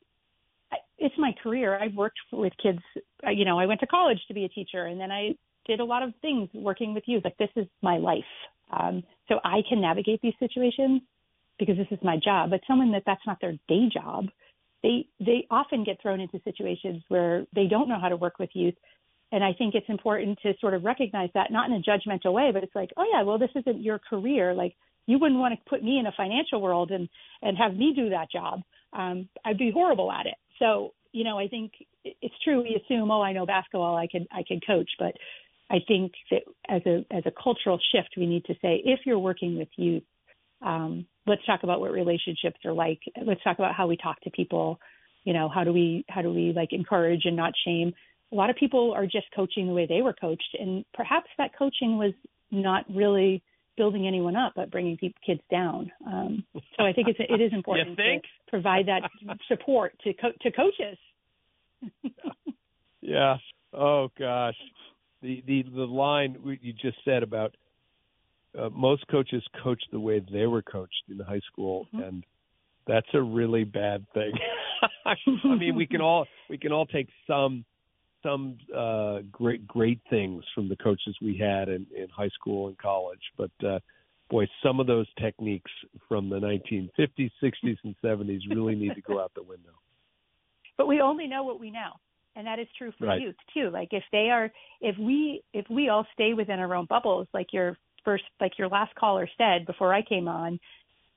[0.99, 1.79] it's my career.
[1.79, 2.81] I've worked with kids.
[3.29, 5.35] You know, I went to college to be a teacher, and then I
[5.67, 7.25] did a lot of things working with youth.
[7.25, 8.25] Like this is my life,
[8.73, 11.03] um, so I can navigate these situations
[11.59, 12.51] because this is my job.
[12.51, 14.27] But someone that that's not their day job,
[14.83, 18.51] they they often get thrown into situations where they don't know how to work with
[18.55, 18.75] youth
[19.33, 22.51] and I think it's important to sort of recognize that not in a judgmental way
[22.53, 25.71] but it's like oh yeah well this isn't your career like you wouldn't want to
[25.71, 27.09] put me in a financial world and
[27.43, 28.63] and have me do that job
[28.93, 31.73] um I'd be horrible at it so you know I think
[32.05, 35.15] it's true we assume oh I know basketball I can I can coach but
[35.71, 39.19] I think that as a as a cultural shift we need to say if you're
[39.19, 40.03] working with youth
[40.65, 43.01] um, let's talk about what relationships are like.
[43.25, 44.81] Let's talk about how we talk to people.
[45.25, 47.93] You know, how do we how do we like encourage and not shame?
[48.33, 51.57] A lot of people are just coaching the way they were coached, and perhaps that
[51.57, 52.13] coaching was
[52.51, 53.43] not really
[53.77, 55.91] building anyone up, but bringing people, kids down.
[56.07, 56.45] Um,
[56.77, 59.03] so I think it's it is important to provide that
[59.49, 60.99] support to co- to coaches.
[63.01, 63.37] yeah.
[63.73, 64.57] Oh gosh,
[65.23, 67.55] the the the line you just said about
[68.59, 72.05] uh, most coaches coach the way they were coached in high school, mm-hmm.
[72.05, 72.25] and
[72.87, 74.33] that's a really bad thing.
[75.05, 77.65] I mean, we can all we can all take some
[78.25, 82.79] some uh, great great things from the coaches we had in, in high school and
[82.79, 83.79] college, but uh,
[84.31, 85.71] boy, some of those techniques
[86.09, 89.71] from the 1950s, 60s, and 70s really need to go out the window.
[90.77, 91.93] But we only know what we know
[92.35, 93.21] and that is true for right.
[93.21, 96.87] youth too like if they are if we if we all stay within our own
[96.87, 100.61] bubbles like your first, like your last caller said before I came on,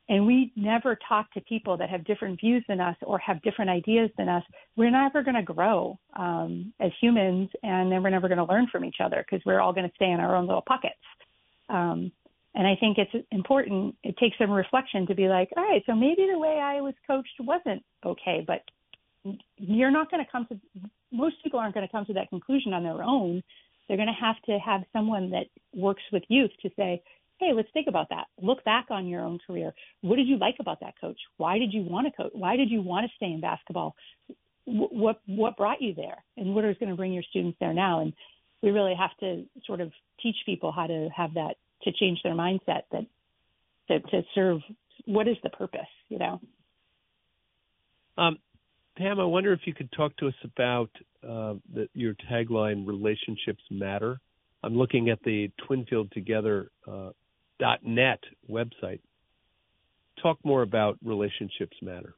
[0.10, 3.70] and we never talk to people that have different views than us or have different
[3.70, 4.44] ideas than us,
[4.76, 8.68] we're never going to grow um, as humans, and then we're never going to learn
[8.72, 10.96] from each other because we're all going to stay in our own little pockets.
[11.70, 12.12] Um,
[12.56, 13.96] and I think it's important.
[14.04, 16.94] It takes some reflection to be like, all right, so maybe the way I was
[17.06, 18.62] coached wasn't okay, but
[19.58, 20.60] you're not going to come to.
[21.12, 23.44] Most people aren't going to come to that conclusion on their own.
[23.88, 27.02] They're going to have to have someone that works with youth to say,
[27.40, 28.26] hey, let's think about that.
[28.42, 29.74] Look back on your own career.
[30.02, 31.20] What did you like about that coach?
[31.38, 32.32] Why did you want to coach?
[32.34, 33.96] Why did you want to stay in basketball?
[34.66, 38.02] What what brought you there, and what is going to bring your students there now?
[38.02, 38.14] And
[38.62, 42.34] we really have to sort of teach people how to have that to change their
[42.34, 43.06] mindset that
[43.88, 44.60] to, to serve.
[45.06, 45.88] What is the purpose?
[46.10, 46.42] You know.
[48.18, 48.40] Um,
[48.98, 50.90] Pam, I wonder if you could talk to us about
[51.24, 54.20] uh, the, your tagline, "Relationships Matter."
[54.64, 57.12] I'm looking at the TwinfieldTogether uh,
[57.60, 59.00] .net website.
[60.22, 62.16] Talk more about relationships matter.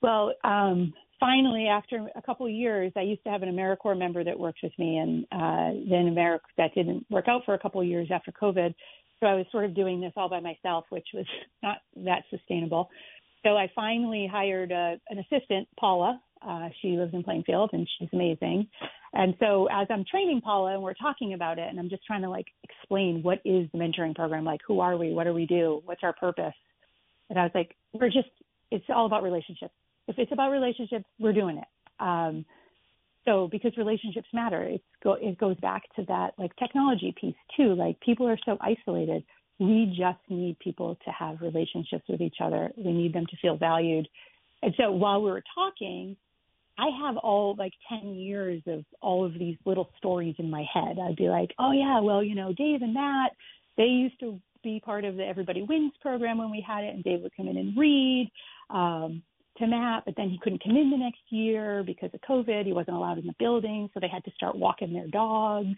[0.00, 4.24] Well, um, finally, after a couple of years, I used to have an AmeriCorps member
[4.24, 7.80] that worked with me, and uh, then Americ that didn't work out for a couple
[7.80, 8.74] of years after COVID.
[9.20, 11.26] So I was sort of doing this all by myself, which was
[11.62, 12.90] not that sustainable.
[13.42, 16.20] So I finally hired a, an assistant, Paula.
[16.46, 18.66] Uh, she lives in Plainfield and she's amazing.
[19.12, 22.22] And so as I'm training Paula and we're talking about it and I'm just trying
[22.22, 25.46] to like explain what is the mentoring program, like who are we, what do we
[25.46, 26.54] do, what's our purpose?
[27.30, 28.28] And I was like, we're just,
[28.70, 29.74] it's all about relationships.
[30.08, 31.64] If it's about relationships, we're doing it.
[32.00, 32.44] Um,
[33.24, 37.74] so because relationships matter, it's go, it goes back to that like technology piece too.
[37.74, 39.24] Like people are so isolated
[39.58, 42.72] we just need people to have relationships with each other.
[42.76, 44.08] We need them to feel valued.
[44.62, 46.16] And so while we were talking,
[46.78, 50.98] I have all like 10 years of all of these little stories in my head.
[50.98, 53.32] I'd be like, oh, yeah, well, you know, Dave and Matt,
[53.76, 57.04] they used to be part of the Everybody Wins program when we had it, and
[57.04, 58.30] Dave would come in and read
[58.70, 59.22] um,
[59.58, 62.64] to Matt, but then he couldn't come in the next year because of COVID.
[62.64, 65.76] He wasn't allowed in the building, so they had to start walking their dogs.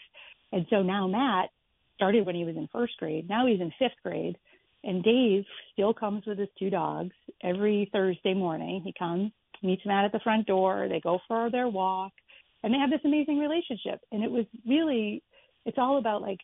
[0.52, 1.50] And so now Matt
[1.96, 3.28] started when he was in first grade.
[3.28, 4.38] Now he's in fifth grade.
[4.84, 8.82] And Dave still comes with his two dogs every Thursday morning.
[8.84, 10.86] He comes, meets Matt at the front door.
[10.88, 12.12] They go for their walk,
[12.62, 14.00] and they have this amazing relationship.
[14.12, 15.22] And it was really,
[15.64, 16.38] it's all about like,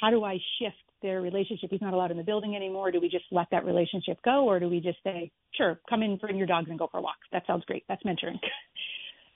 [0.00, 1.70] how do I shift their relationship?
[1.70, 2.90] He's not allowed in the building anymore.
[2.90, 6.16] Do we just let that relationship go, or do we just say, sure, come in,
[6.16, 7.16] bring your dogs, and go for a walk?
[7.32, 7.84] That sounds great.
[7.88, 8.38] That's mentoring.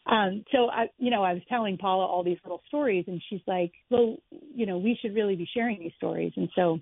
[0.07, 3.43] Um, so I, you know, I was telling Paula all these little stories, and she's
[3.47, 4.17] like, "Well,
[4.55, 6.79] you know, we should really be sharing these stories." And so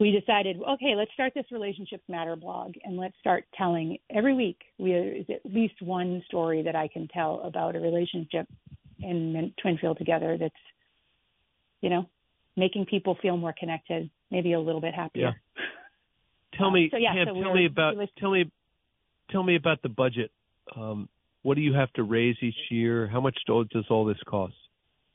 [0.00, 4.58] we decided, okay, let's start this relationships matter blog, and let's start telling every week.
[4.78, 8.48] We is at least one story that I can tell about a relationship
[9.00, 10.54] in Twinfield together that's,
[11.80, 12.08] you know,
[12.56, 15.34] making people feel more connected, maybe a little bit happier.
[15.56, 15.62] Yeah.
[16.58, 18.50] Tell me, so yeah, Pam, so tell me about tell me
[19.30, 20.30] tell me about the budget.
[20.76, 21.08] Um,
[21.42, 23.06] what do you have to raise each year?
[23.06, 24.54] How much does all this cost?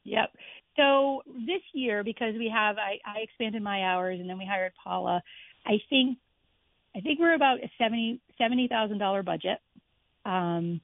[0.03, 0.31] Yep.
[0.79, 4.71] So this year, because we have, I, I expanded my hours and then we hired
[4.81, 5.21] Paula.
[5.65, 6.17] I think,
[6.95, 9.59] I think we're about a seventy seventy thousand dollar budget.
[10.25, 10.79] Um,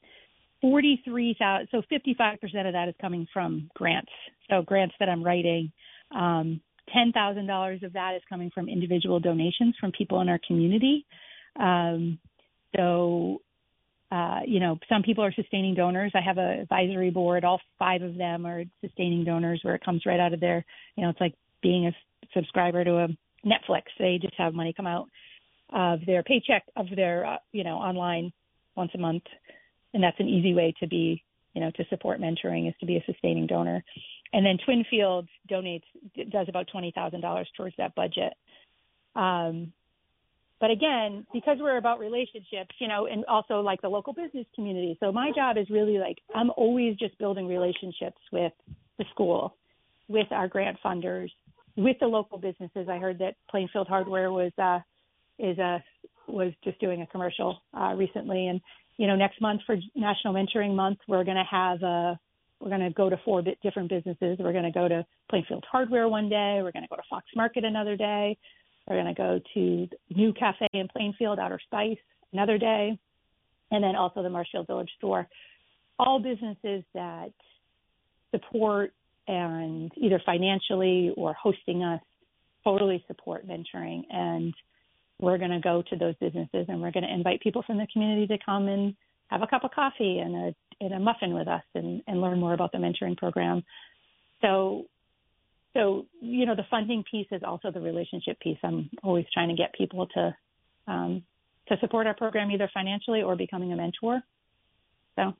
[0.59, 4.11] forty three thousand, so fifty five percent of that is coming from grants.
[4.49, 5.71] So grants that I'm writing.
[6.13, 6.59] Um,
[6.93, 11.05] ten thousand dollars of that is coming from individual donations from people in our community.
[11.57, 12.19] Um,
[12.75, 13.41] so
[14.11, 16.11] uh, you know, some people are sustaining donors.
[16.13, 17.43] I have an advisory board.
[17.43, 20.63] All five of them are sustaining donors where it comes right out of their,
[20.95, 21.91] you know, it's like being a
[22.33, 23.07] subscriber to a
[23.45, 23.83] Netflix.
[23.97, 25.09] They just have money come out
[25.73, 28.31] of their paycheck of their, uh, you know, online
[28.75, 29.23] once a month.
[29.93, 32.97] And that's an easy way to be, you know, to support mentoring is to be
[32.97, 33.83] a sustaining donor.
[34.33, 35.83] And then Twinfield donates,
[36.29, 38.33] does about $20,000 towards that budget.
[39.15, 39.71] Um,
[40.61, 44.97] but again, because we're about relationships, you know, and also like the local business community.
[44.99, 48.53] So my job is really like I'm always just building relationships with
[48.97, 49.55] the school,
[50.07, 51.29] with our grant funders,
[51.75, 52.87] with the local businesses.
[52.89, 54.79] I heard that Plainfield Hardware was uh
[55.37, 55.79] is a uh,
[56.27, 58.59] was just doing a commercial uh recently and
[58.97, 62.19] you know next month for National Mentoring Month we're going to have a
[62.61, 64.37] we're going to go to four different businesses.
[64.39, 66.61] We're going to go to Plainfield Hardware one day.
[66.63, 68.37] We're going to go to Fox Market another day.
[68.87, 71.97] We're going to go to New Cafe in Plainfield, Outer Spice,
[72.33, 72.97] another day,
[73.71, 75.27] and then also the Marshfield Village store.
[75.97, 77.31] All businesses that
[78.31, 78.93] support
[79.27, 82.01] and either financially or hosting us
[82.63, 84.03] totally support mentoring.
[84.09, 84.53] And
[85.19, 87.87] we're going to go to those businesses and we're going to invite people from the
[87.91, 88.95] community to come and
[89.27, 92.37] have a cup of coffee and a and a muffin with us and, and learn
[92.37, 93.63] more about the mentoring program.
[94.41, 94.87] So
[95.75, 98.57] so you know the funding piece is also the relationship piece.
[98.63, 100.35] I'm always trying to get people to
[100.87, 101.23] um,
[101.67, 104.21] to support our program either financially or becoming a mentor.
[105.15, 105.33] So.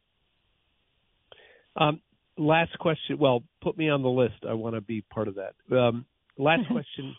[1.78, 2.02] Um,
[2.38, 3.17] last question.
[3.17, 4.45] Well, put me on the list.
[4.48, 5.54] I want to be part of that.
[5.76, 6.06] Um,
[6.38, 7.15] last question.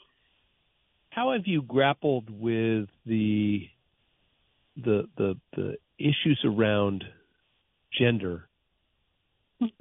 [1.11, 3.69] How have you grappled with the
[4.77, 7.05] the the the issues around
[7.99, 8.49] gender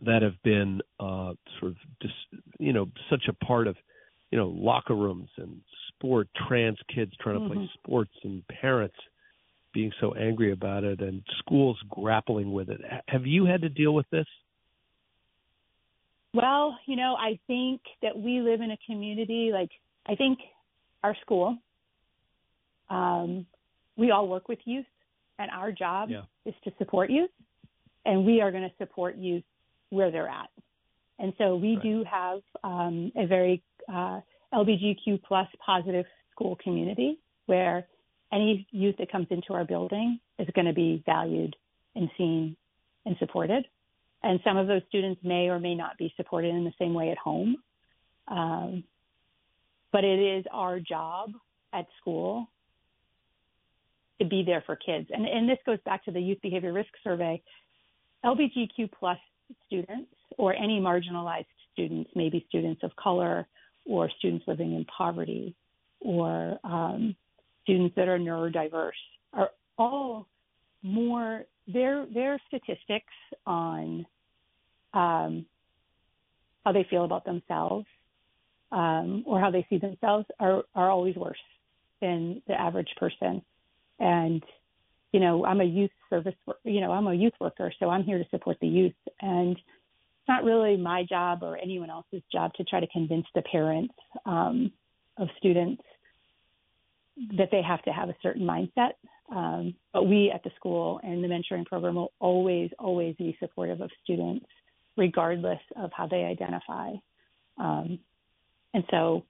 [0.03, 2.11] that have been uh, sort of dis,
[2.59, 3.75] you know such a part of
[4.31, 7.53] you know locker rooms and sport, trans kids trying to mm-hmm.
[7.53, 8.95] play sports, and parents
[9.73, 12.79] being so angry about it, and schools grappling with it.
[13.07, 14.27] Have you had to deal with this?
[16.33, 19.71] Well, you know, I think that we live in a community like
[20.05, 20.39] I think
[21.03, 21.57] our school.
[22.89, 23.45] Um,
[23.97, 24.85] we all work with youth,
[25.39, 26.21] and our job yeah.
[26.45, 27.31] is to support youth,
[28.05, 29.43] and we are going to support youth
[29.95, 30.49] where they're at.
[31.19, 31.83] And so we right.
[31.83, 34.19] do have um, a very uh,
[34.53, 37.87] LGBTQ plus positive school community where
[38.33, 41.55] any youth that comes into our building is going to be valued
[41.95, 42.55] and seen
[43.05, 43.65] and supported.
[44.23, 47.11] And some of those students may or may not be supported in the same way
[47.11, 47.57] at home.
[48.27, 48.83] Um,
[49.91, 51.31] but it is our job
[51.71, 52.49] at school
[54.19, 55.09] to be there for kids.
[55.13, 57.41] And, and this goes back to the Youth Behavior Risk Survey.
[58.25, 59.19] LGBTQ plus
[59.65, 63.47] students or any marginalized students, maybe students of color
[63.85, 65.55] or students living in poverty
[65.99, 67.15] or um,
[67.63, 68.91] students that are neurodiverse,
[69.33, 70.27] are all
[70.83, 73.13] more their their statistics
[73.45, 74.05] on
[74.93, 75.45] um,
[76.63, 77.85] how they feel about themselves
[78.71, 81.37] um, or how they see themselves are are always worse
[82.01, 83.41] than the average person.
[83.99, 84.43] And
[85.15, 86.33] you know, I'm a youth service,
[86.65, 88.91] you know, I'm a youth worker, so I'm here to support the youth.
[89.21, 93.41] And it's not really my job or anyone else's job to try to convince the
[93.43, 93.93] parents
[94.25, 94.73] um,
[95.15, 95.81] of students
[97.37, 98.95] that they have to have a certain mindset.
[99.33, 103.79] Um, but we at the school and the mentoring program will always, always be supportive
[103.79, 104.45] of students,
[104.97, 106.91] regardless of how they identify.
[107.57, 107.99] Um,
[108.73, 109.23] and so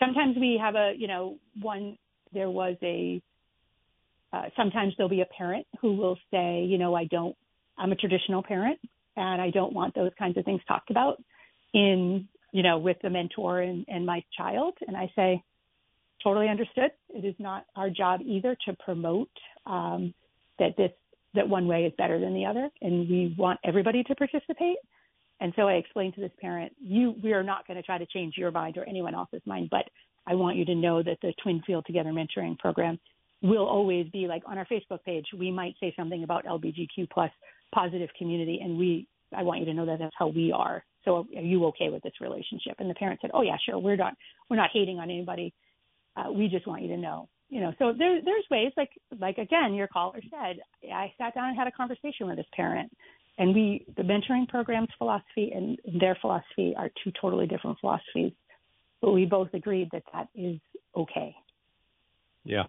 [0.00, 1.98] sometimes we have a, you know, one,
[2.32, 3.20] there was a,
[4.32, 7.36] uh, sometimes there'll be a parent who will say, you know, I don't,
[7.78, 8.78] I'm a traditional parent
[9.16, 11.22] and I don't want those kinds of things talked about
[11.72, 14.74] in, you know, with the mentor and, and my child.
[14.86, 15.42] And I say,
[16.22, 16.90] totally understood.
[17.10, 19.30] It is not our job either to promote
[19.66, 20.12] um,
[20.58, 20.90] that this
[21.34, 24.78] that one way is better than the other, and we want everybody to participate.
[25.38, 28.06] And so I explained to this parent, you we are not going to try to
[28.06, 29.84] change your mind or anyone else's mind, but
[30.26, 32.98] I want you to know that the Twinfield Together mentoring program
[33.42, 35.26] will always be like on our Facebook page.
[35.36, 37.30] We might say something about LGBTQ plus
[37.74, 39.06] positive community, and we
[39.36, 40.84] I want you to know that that's how we are.
[41.04, 42.76] So are you okay with this relationship?
[42.78, 43.78] And the parent said, Oh yeah, sure.
[43.78, 44.14] We're not
[44.48, 45.52] we're not hating on anybody
[46.16, 49.38] uh, we just want you to know you know so there there's ways like like
[49.38, 50.56] again your caller said
[50.92, 52.90] i sat down and had a conversation with this parent
[53.38, 58.32] and we the mentoring program's philosophy and their philosophy are two totally different philosophies
[59.00, 60.58] but we both agreed that that is
[60.96, 61.34] okay
[62.44, 62.64] yeah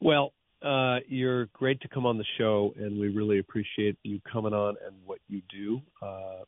[0.00, 0.32] well
[0.62, 4.76] uh, you're great to come on the show, and we really appreciate you coming on
[4.86, 5.80] and what you do.
[6.02, 6.44] Uh,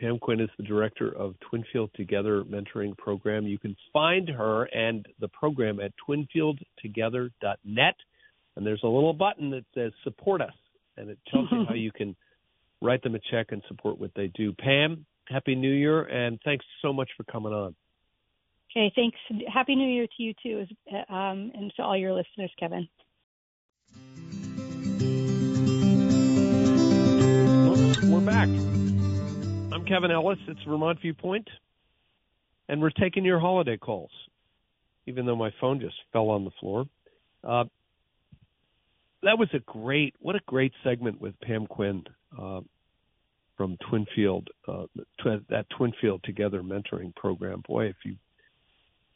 [0.00, 3.46] Pam Quinn is the director of Twinfield Together Mentoring Program.
[3.46, 7.94] You can find her and the program at twinfieldtogether.net.
[8.56, 10.54] And there's a little button that says support us,
[10.96, 12.16] and it tells you how you can
[12.80, 14.54] write them a check and support what they do.
[14.54, 17.74] Pam, Happy New Year, and thanks so much for coming on.
[18.76, 19.16] Okay, thanks.
[19.50, 20.66] Happy New Year to you too,
[21.08, 22.86] um, and to all your listeners, Kevin.
[28.12, 28.48] We're back.
[29.72, 30.38] I'm Kevin Ellis.
[30.46, 31.48] It's Vermont Viewpoint,
[32.68, 34.10] and we're taking your holiday calls,
[35.06, 36.84] even though my phone just fell on the floor.
[37.42, 37.64] Uh,
[39.22, 42.04] that was a great, what a great segment with Pam Quinn
[42.38, 42.60] uh,
[43.56, 44.84] from Twinfield, uh,
[45.48, 47.62] that Twinfield Together mentoring program.
[47.66, 48.16] Boy, if you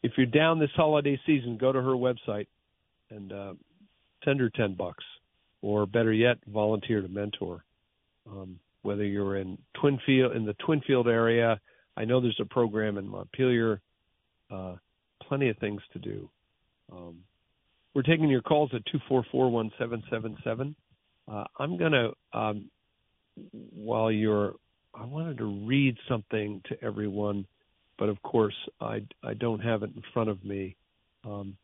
[0.03, 2.47] if you're down this holiday season, go to her website
[3.11, 3.55] and uh,
[4.25, 5.05] send her ten bucks,
[5.63, 7.65] or better yet, volunteer to mentor.
[8.31, 11.61] Um, whether you're in Twinfield in the Twinfield area.
[11.97, 13.81] I know there's a program in Montpelier.
[14.51, 14.77] Uh,
[15.23, 16.29] plenty of things to do.
[16.91, 17.19] Um,
[17.95, 20.75] we're taking your calls at two four four one seven seven seven.
[21.31, 22.71] Uh, I'm gonna um,
[23.75, 24.55] while you're.
[24.93, 27.47] I wanted to read something to everyone,
[28.01, 30.75] but of course I I don't have it in front of me.
[31.25, 31.57] Um,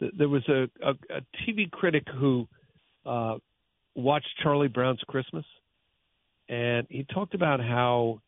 [0.00, 2.48] th- there was a, a, a TV critic who
[3.04, 3.34] uh,
[3.94, 5.44] watched Charlie Brown's Christmas
[6.48, 8.20] and he talked about how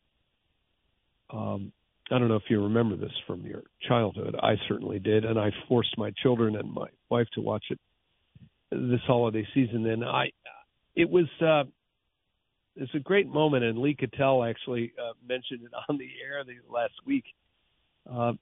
[1.31, 1.71] um,
[2.09, 4.35] I don't know if you remember this from your childhood.
[4.41, 7.79] I certainly did, and I forced my children and my wife to watch it
[8.71, 9.85] this holiday season.
[9.85, 10.31] And I,
[10.95, 11.63] it was uh,
[12.77, 16.55] it's a great moment, and Lee Cattell actually uh, mentioned it on the air the
[16.71, 17.25] last week.
[18.09, 18.33] Uh,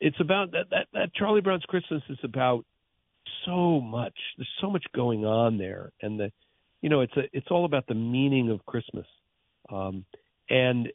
[0.00, 2.64] it's about that, that that Charlie Brown's Christmas is about
[3.46, 4.14] so much.
[4.36, 6.30] There's so much going on there, and the
[6.82, 9.06] you know, it's a it's all about the meaning of Christmas,
[9.72, 10.04] um,
[10.50, 10.88] and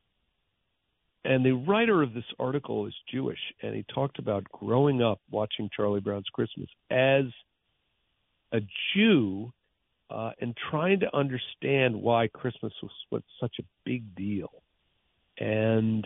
[1.26, 5.70] and the writer of this article is Jewish, and he talked about growing up watching
[5.76, 7.26] Charlie Brown's Christmas as
[8.52, 8.60] a
[8.94, 9.52] Jew
[10.10, 14.50] uh, and trying to understand why Christmas was, was such a big deal.
[15.38, 16.06] And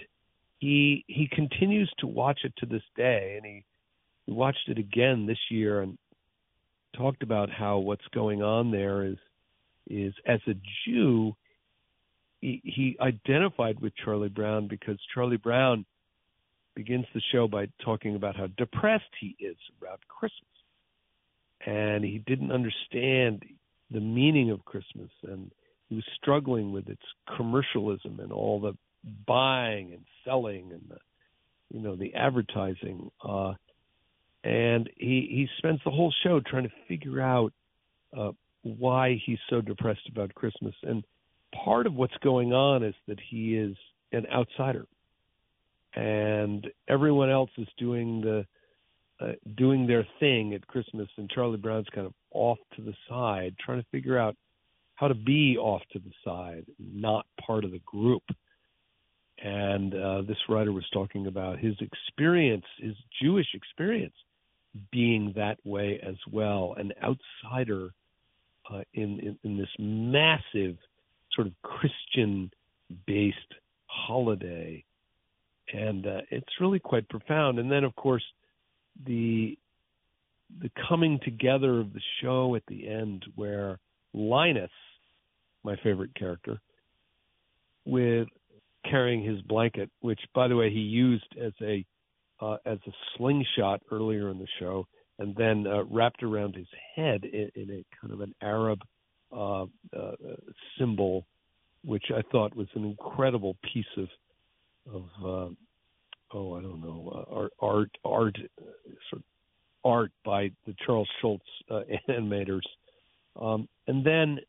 [0.60, 3.64] he he continues to watch it to this day, and he,
[4.26, 5.98] he watched it again this year and
[6.96, 9.18] talked about how what's going on there is
[9.88, 10.54] is as a
[10.86, 11.36] Jew,
[12.42, 15.86] he, he identified with Charlie Brown because Charlie Brown
[16.76, 20.50] begins the show by talking about how depressed he is about Christmas.
[21.66, 23.44] And he didn't understand
[23.94, 25.52] the meaning of Christmas, and
[25.88, 27.02] he was struggling with its
[27.38, 28.74] commercialism and all the
[29.28, 30.98] buying and selling and the
[31.70, 33.12] you know the advertising.
[33.24, 33.54] Uh,
[34.44, 37.54] and he he spends the whole show trying to figure out
[38.18, 38.32] uh,
[38.64, 40.76] why he's so depressed about Christmas.
[40.84, 41.04] And
[41.64, 43.76] part of what's going on is that he is
[44.12, 44.86] an outsider,
[45.96, 48.46] and everyone else is doing the
[49.20, 53.56] uh, doing their thing at Christmas, and Charlie Brown's kind of off to the side,
[53.64, 54.36] trying to figure out
[54.96, 58.24] how to be off to the side, not part of the group.
[59.44, 64.14] And uh, this writer was talking about his experience, his Jewish experience,
[64.92, 67.90] being that way as well, an outsider
[68.72, 70.78] uh, in, in, in this massive
[71.36, 73.38] sort of Christian-based
[73.88, 74.84] holiday,
[75.74, 77.60] and uh, it's really quite profound.
[77.60, 78.24] And then, of course,
[79.06, 79.58] the
[80.62, 83.80] the coming together of the show at the end, where
[84.14, 84.72] Linus,
[85.64, 86.60] my favorite character,
[87.86, 88.28] with
[88.90, 91.86] carrying his blanket, which, by the way, he used as a
[92.42, 94.86] uh, as a slingshot earlier in the show,
[95.20, 98.82] and then uh, wrapped around his head in, in a kind of an Arab
[99.32, 99.64] uh,
[99.98, 100.12] uh,
[100.78, 101.26] symbol,
[101.84, 104.08] which I thought was an incredible piece of
[104.94, 105.54] of uh,
[106.38, 108.38] oh I don't know uh, art art art
[109.10, 109.24] sort of
[109.84, 112.66] art by the Charles Schulz uh, animators,
[113.40, 114.40] um, and then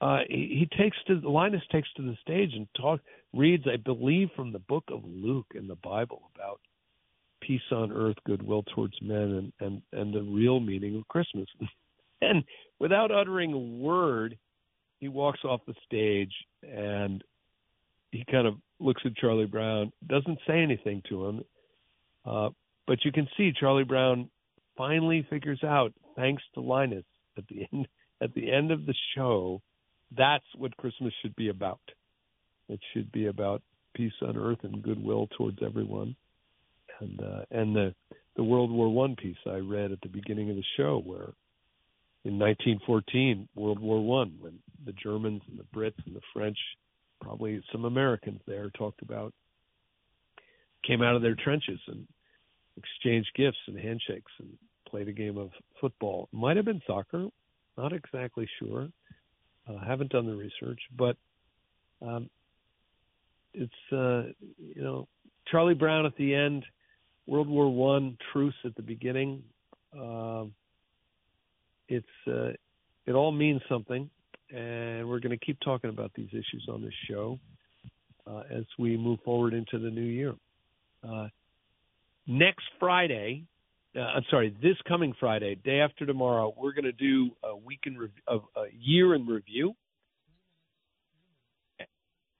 [0.00, 3.00] uh, he, he takes to Linus takes to the stage and talk
[3.32, 6.60] reads I believe from the book of Luke in the Bible about
[7.40, 11.46] peace on earth, goodwill towards men, and and and the real meaning of Christmas.
[12.22, 12.44] and
[12.78, 14.36] without uttering a word,
[15.00, 16.32] he walks off the stage
[16.62, 17.22] and
[18.10, 21.44] he kind of looks at Charlie Brown, doesn't say anything to him,
[22.24, 22.50] uh,
[22.86, 24.30] but you can see Charlie Brown
[24.76, 27.04] finally figures out, thanks to Linus
[27.36, 27.88] at the end
[28.22, 29.60] at the end of the show,
[30.16, 31.80] that's what Christmas should be about.
[32.68, 33.62] It should be about
[33.94, 36.16] peace on earth and goodwill towards everyone
[37.00, 37.94] and uh, and the
[38.36, 41.32] the World War One piece I read at the beginning of the show, where
[42.24, 46.58] in 1914, World War One, when the Germans and the Brits and the French,
[47.20, 49.32] probably some Americans there, talked about
[50.86, 52.06] came out of their trenches and
[52.76, 54.48] exchanged gifts and handshakes and
[54.88, 55.50] played a game of
[55.80, 56.28] football.
[56.32, 57.28] Might have been soccer,
[57.76, 58.88] not exactly sure.
[59.68, 61.16] Uh, haven't done the research, but
[62.02, 62.28] um,
[63.54, 64.24] it's uh,
[64.58, 65.08] you know
[65.50, 66.64] Charlie Brown at the end
[67.26, 69.42] World War One truce at the beginning.
[69.98, 70.44] Uh,
[71.88, 72.52] it's uh,
[73.06, 74.10] it all means something,
[74.50, 77.38] and we're going to keep talking about these issues on this show
[78.26, 80.34] uh, as we move forward into the new year.
[81.06, 81.28] Uh,
[82.26, 83.44] next Friday,
[83.96, 87.80] uh, I'm sorry, this coming Friday, day after tomorrow, we're going to do a week
[87.86, 89.74] in rev- of a year in review,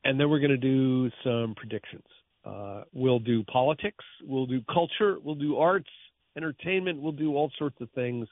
[0.04, 2.04] and then we're going to do some predictions.
[2.44, 5.88] Uh, we'll do politics, we'll do culture, we'll do arts,
[6.36, 8.26] entertainment, we'll do all sorts of things.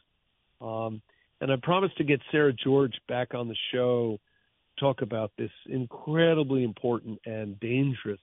[0.60, 1.00] Um,
[1.40, 4.18] and I promised to get Sarah George back on the show,
[4.76, 8.20] to talk about this incredibly important and dangerous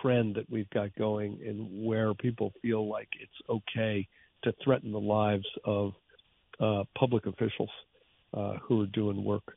[0.00, 4.06] trend that we've got going, and where people feel like it's okay
[4.44, 5.92] to threaten the lives of
[6.60, 7.70] uh, public officials
[8.34, 9.56] uh, who are doing work.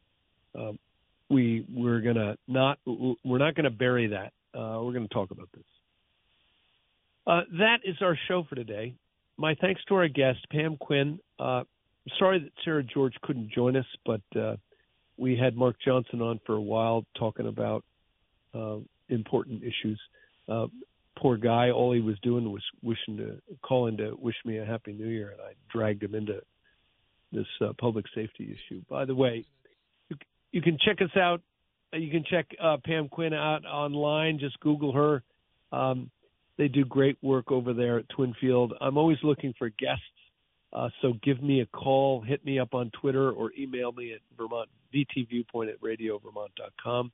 [0.56, 0.80] Um,
[1.30, 5.64] we we're gonna not we're not gonna bury that uh, we're to talk about this.
[7.26, 8.96] Uh, that is our show for today.
[9.38, 11.20] My thanks to our guest, Pam Quinn.
[11.40, 11.64] Uh,
[12.20, 14.58] sorry that Sarah George couldn't join us, but uh,
[15.18, 17.86] we had Mark Johnson on for a while talking about
[19.10, 20.00] important issues.
[20.52, 20.68] Uh,
[21.18, 24.66] poor guy, all he was doing was wishing to call in to wish me a
[24.66, 26.42] happy new year, and I dragged him into
[27.32, 27.48] this
[27.80, 28.82] public safety issue.
[28.90, 29.46] By the way,
[30.10, 30.18] you,
[30.52, 31.42] you can check us out
[31.94, 34.40] you can check uh, Pam Quinn out online.
[34.40, 35.24] Just Google her.
[35.72, 36.10] Um,
[36.58, 38.72] they do great work over there at Twinfield.
[38.80, 40.04] I'm always looking for guests,
[40.74, 44.20] uh, so give me a call, hit me up on Twitter, or email me at
[44.38, 47.12] Vermont VT Viewpoint at RadioVermont.com.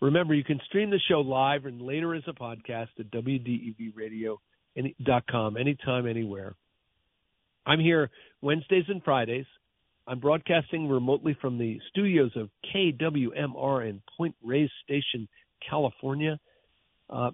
[0.00, 6.06] Remember, you can stream the show live and later as a podcast at WDEVRadio.com anytime,
[6.06, 6.54] anywhere.
[7.66, 9.44] I'm here Wednesdays and Fridays
[10.10, 15.28] I'm broadcasting remotely from the studios of KWMR in Point Reyes Station,
[15.68, 16.40] California.
[17.08, 17.30] Uh,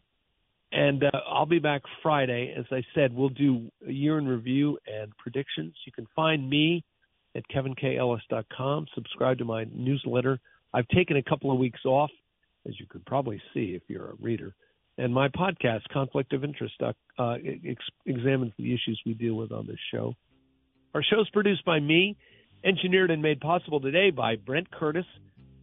[0.72, 2.54] and uh, I'll be back Friday.
[2.54, 5.72] As I said, we'll do a year in review and predictions.
[5.86, 6.84] You can find me
[7.34, 8.86] at kevinkellis.com.
[8.94, 10.38] Subscribe to my newsletter.
[10.74, 12.10] I've taken a couple of weeks off,
[12.66, 14.54] as you could probably see if you're a reader.
[14.98, 17.34] And my podcast, Conflict of Interest, uh,
[17.66, 20.14] ex- examines the issues we deal with on this show.
[20.94, 22.16] Our show is produced by me
[22.64, 25.04] engineered and made possible today by Brent Curtis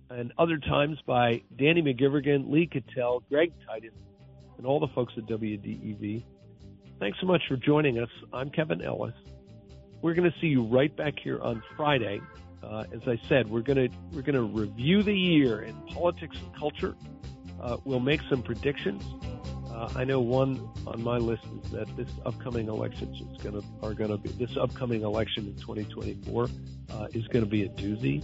[0.09, 3.93] and other times by Danny McGivern, Lee Cattell, Greg Titus,
[4.57, 6.23] and all the folks at WDEV.
[6.99, 8.09] Thanks so much for joining us.
[8.31, 9.15] I'm Kevin Ellis.
[10.01, 12.21] We're going to see you right back here on Friday.
[12.63, 16.37] Uh, as I said, we're going to we're going to review the year in politics
[16.37, 16.95] and culture.
[17.61, 19.03] Uh, we'll make some predictions.
[19.69, 23.67] Uh, I know one on my list is that this upcoming election is going to
[23.81, 26.43] are going to be this upcoming election in 2024
[26.91, 28.23] uh, is going to be a doozy.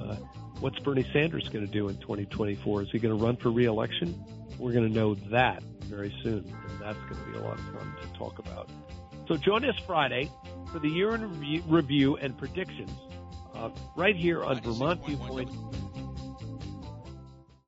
[0.00, 0.16] Uh,
[0.60, 2.82] what's Bernie Sanders going to do in 2024?
[2.82, 4.22] Is he going to run for reelection?
[4.58, 7.64] We're going to know that very soon, and that's going to be a lot of
[7.74, 8.70] fun to talk about.
[9.28, 10.30] So join us Friday
[10.70, 12.90] for the year in review, and predictions
[13.58, 15.50] Uh, right here on Vermont Viewpoint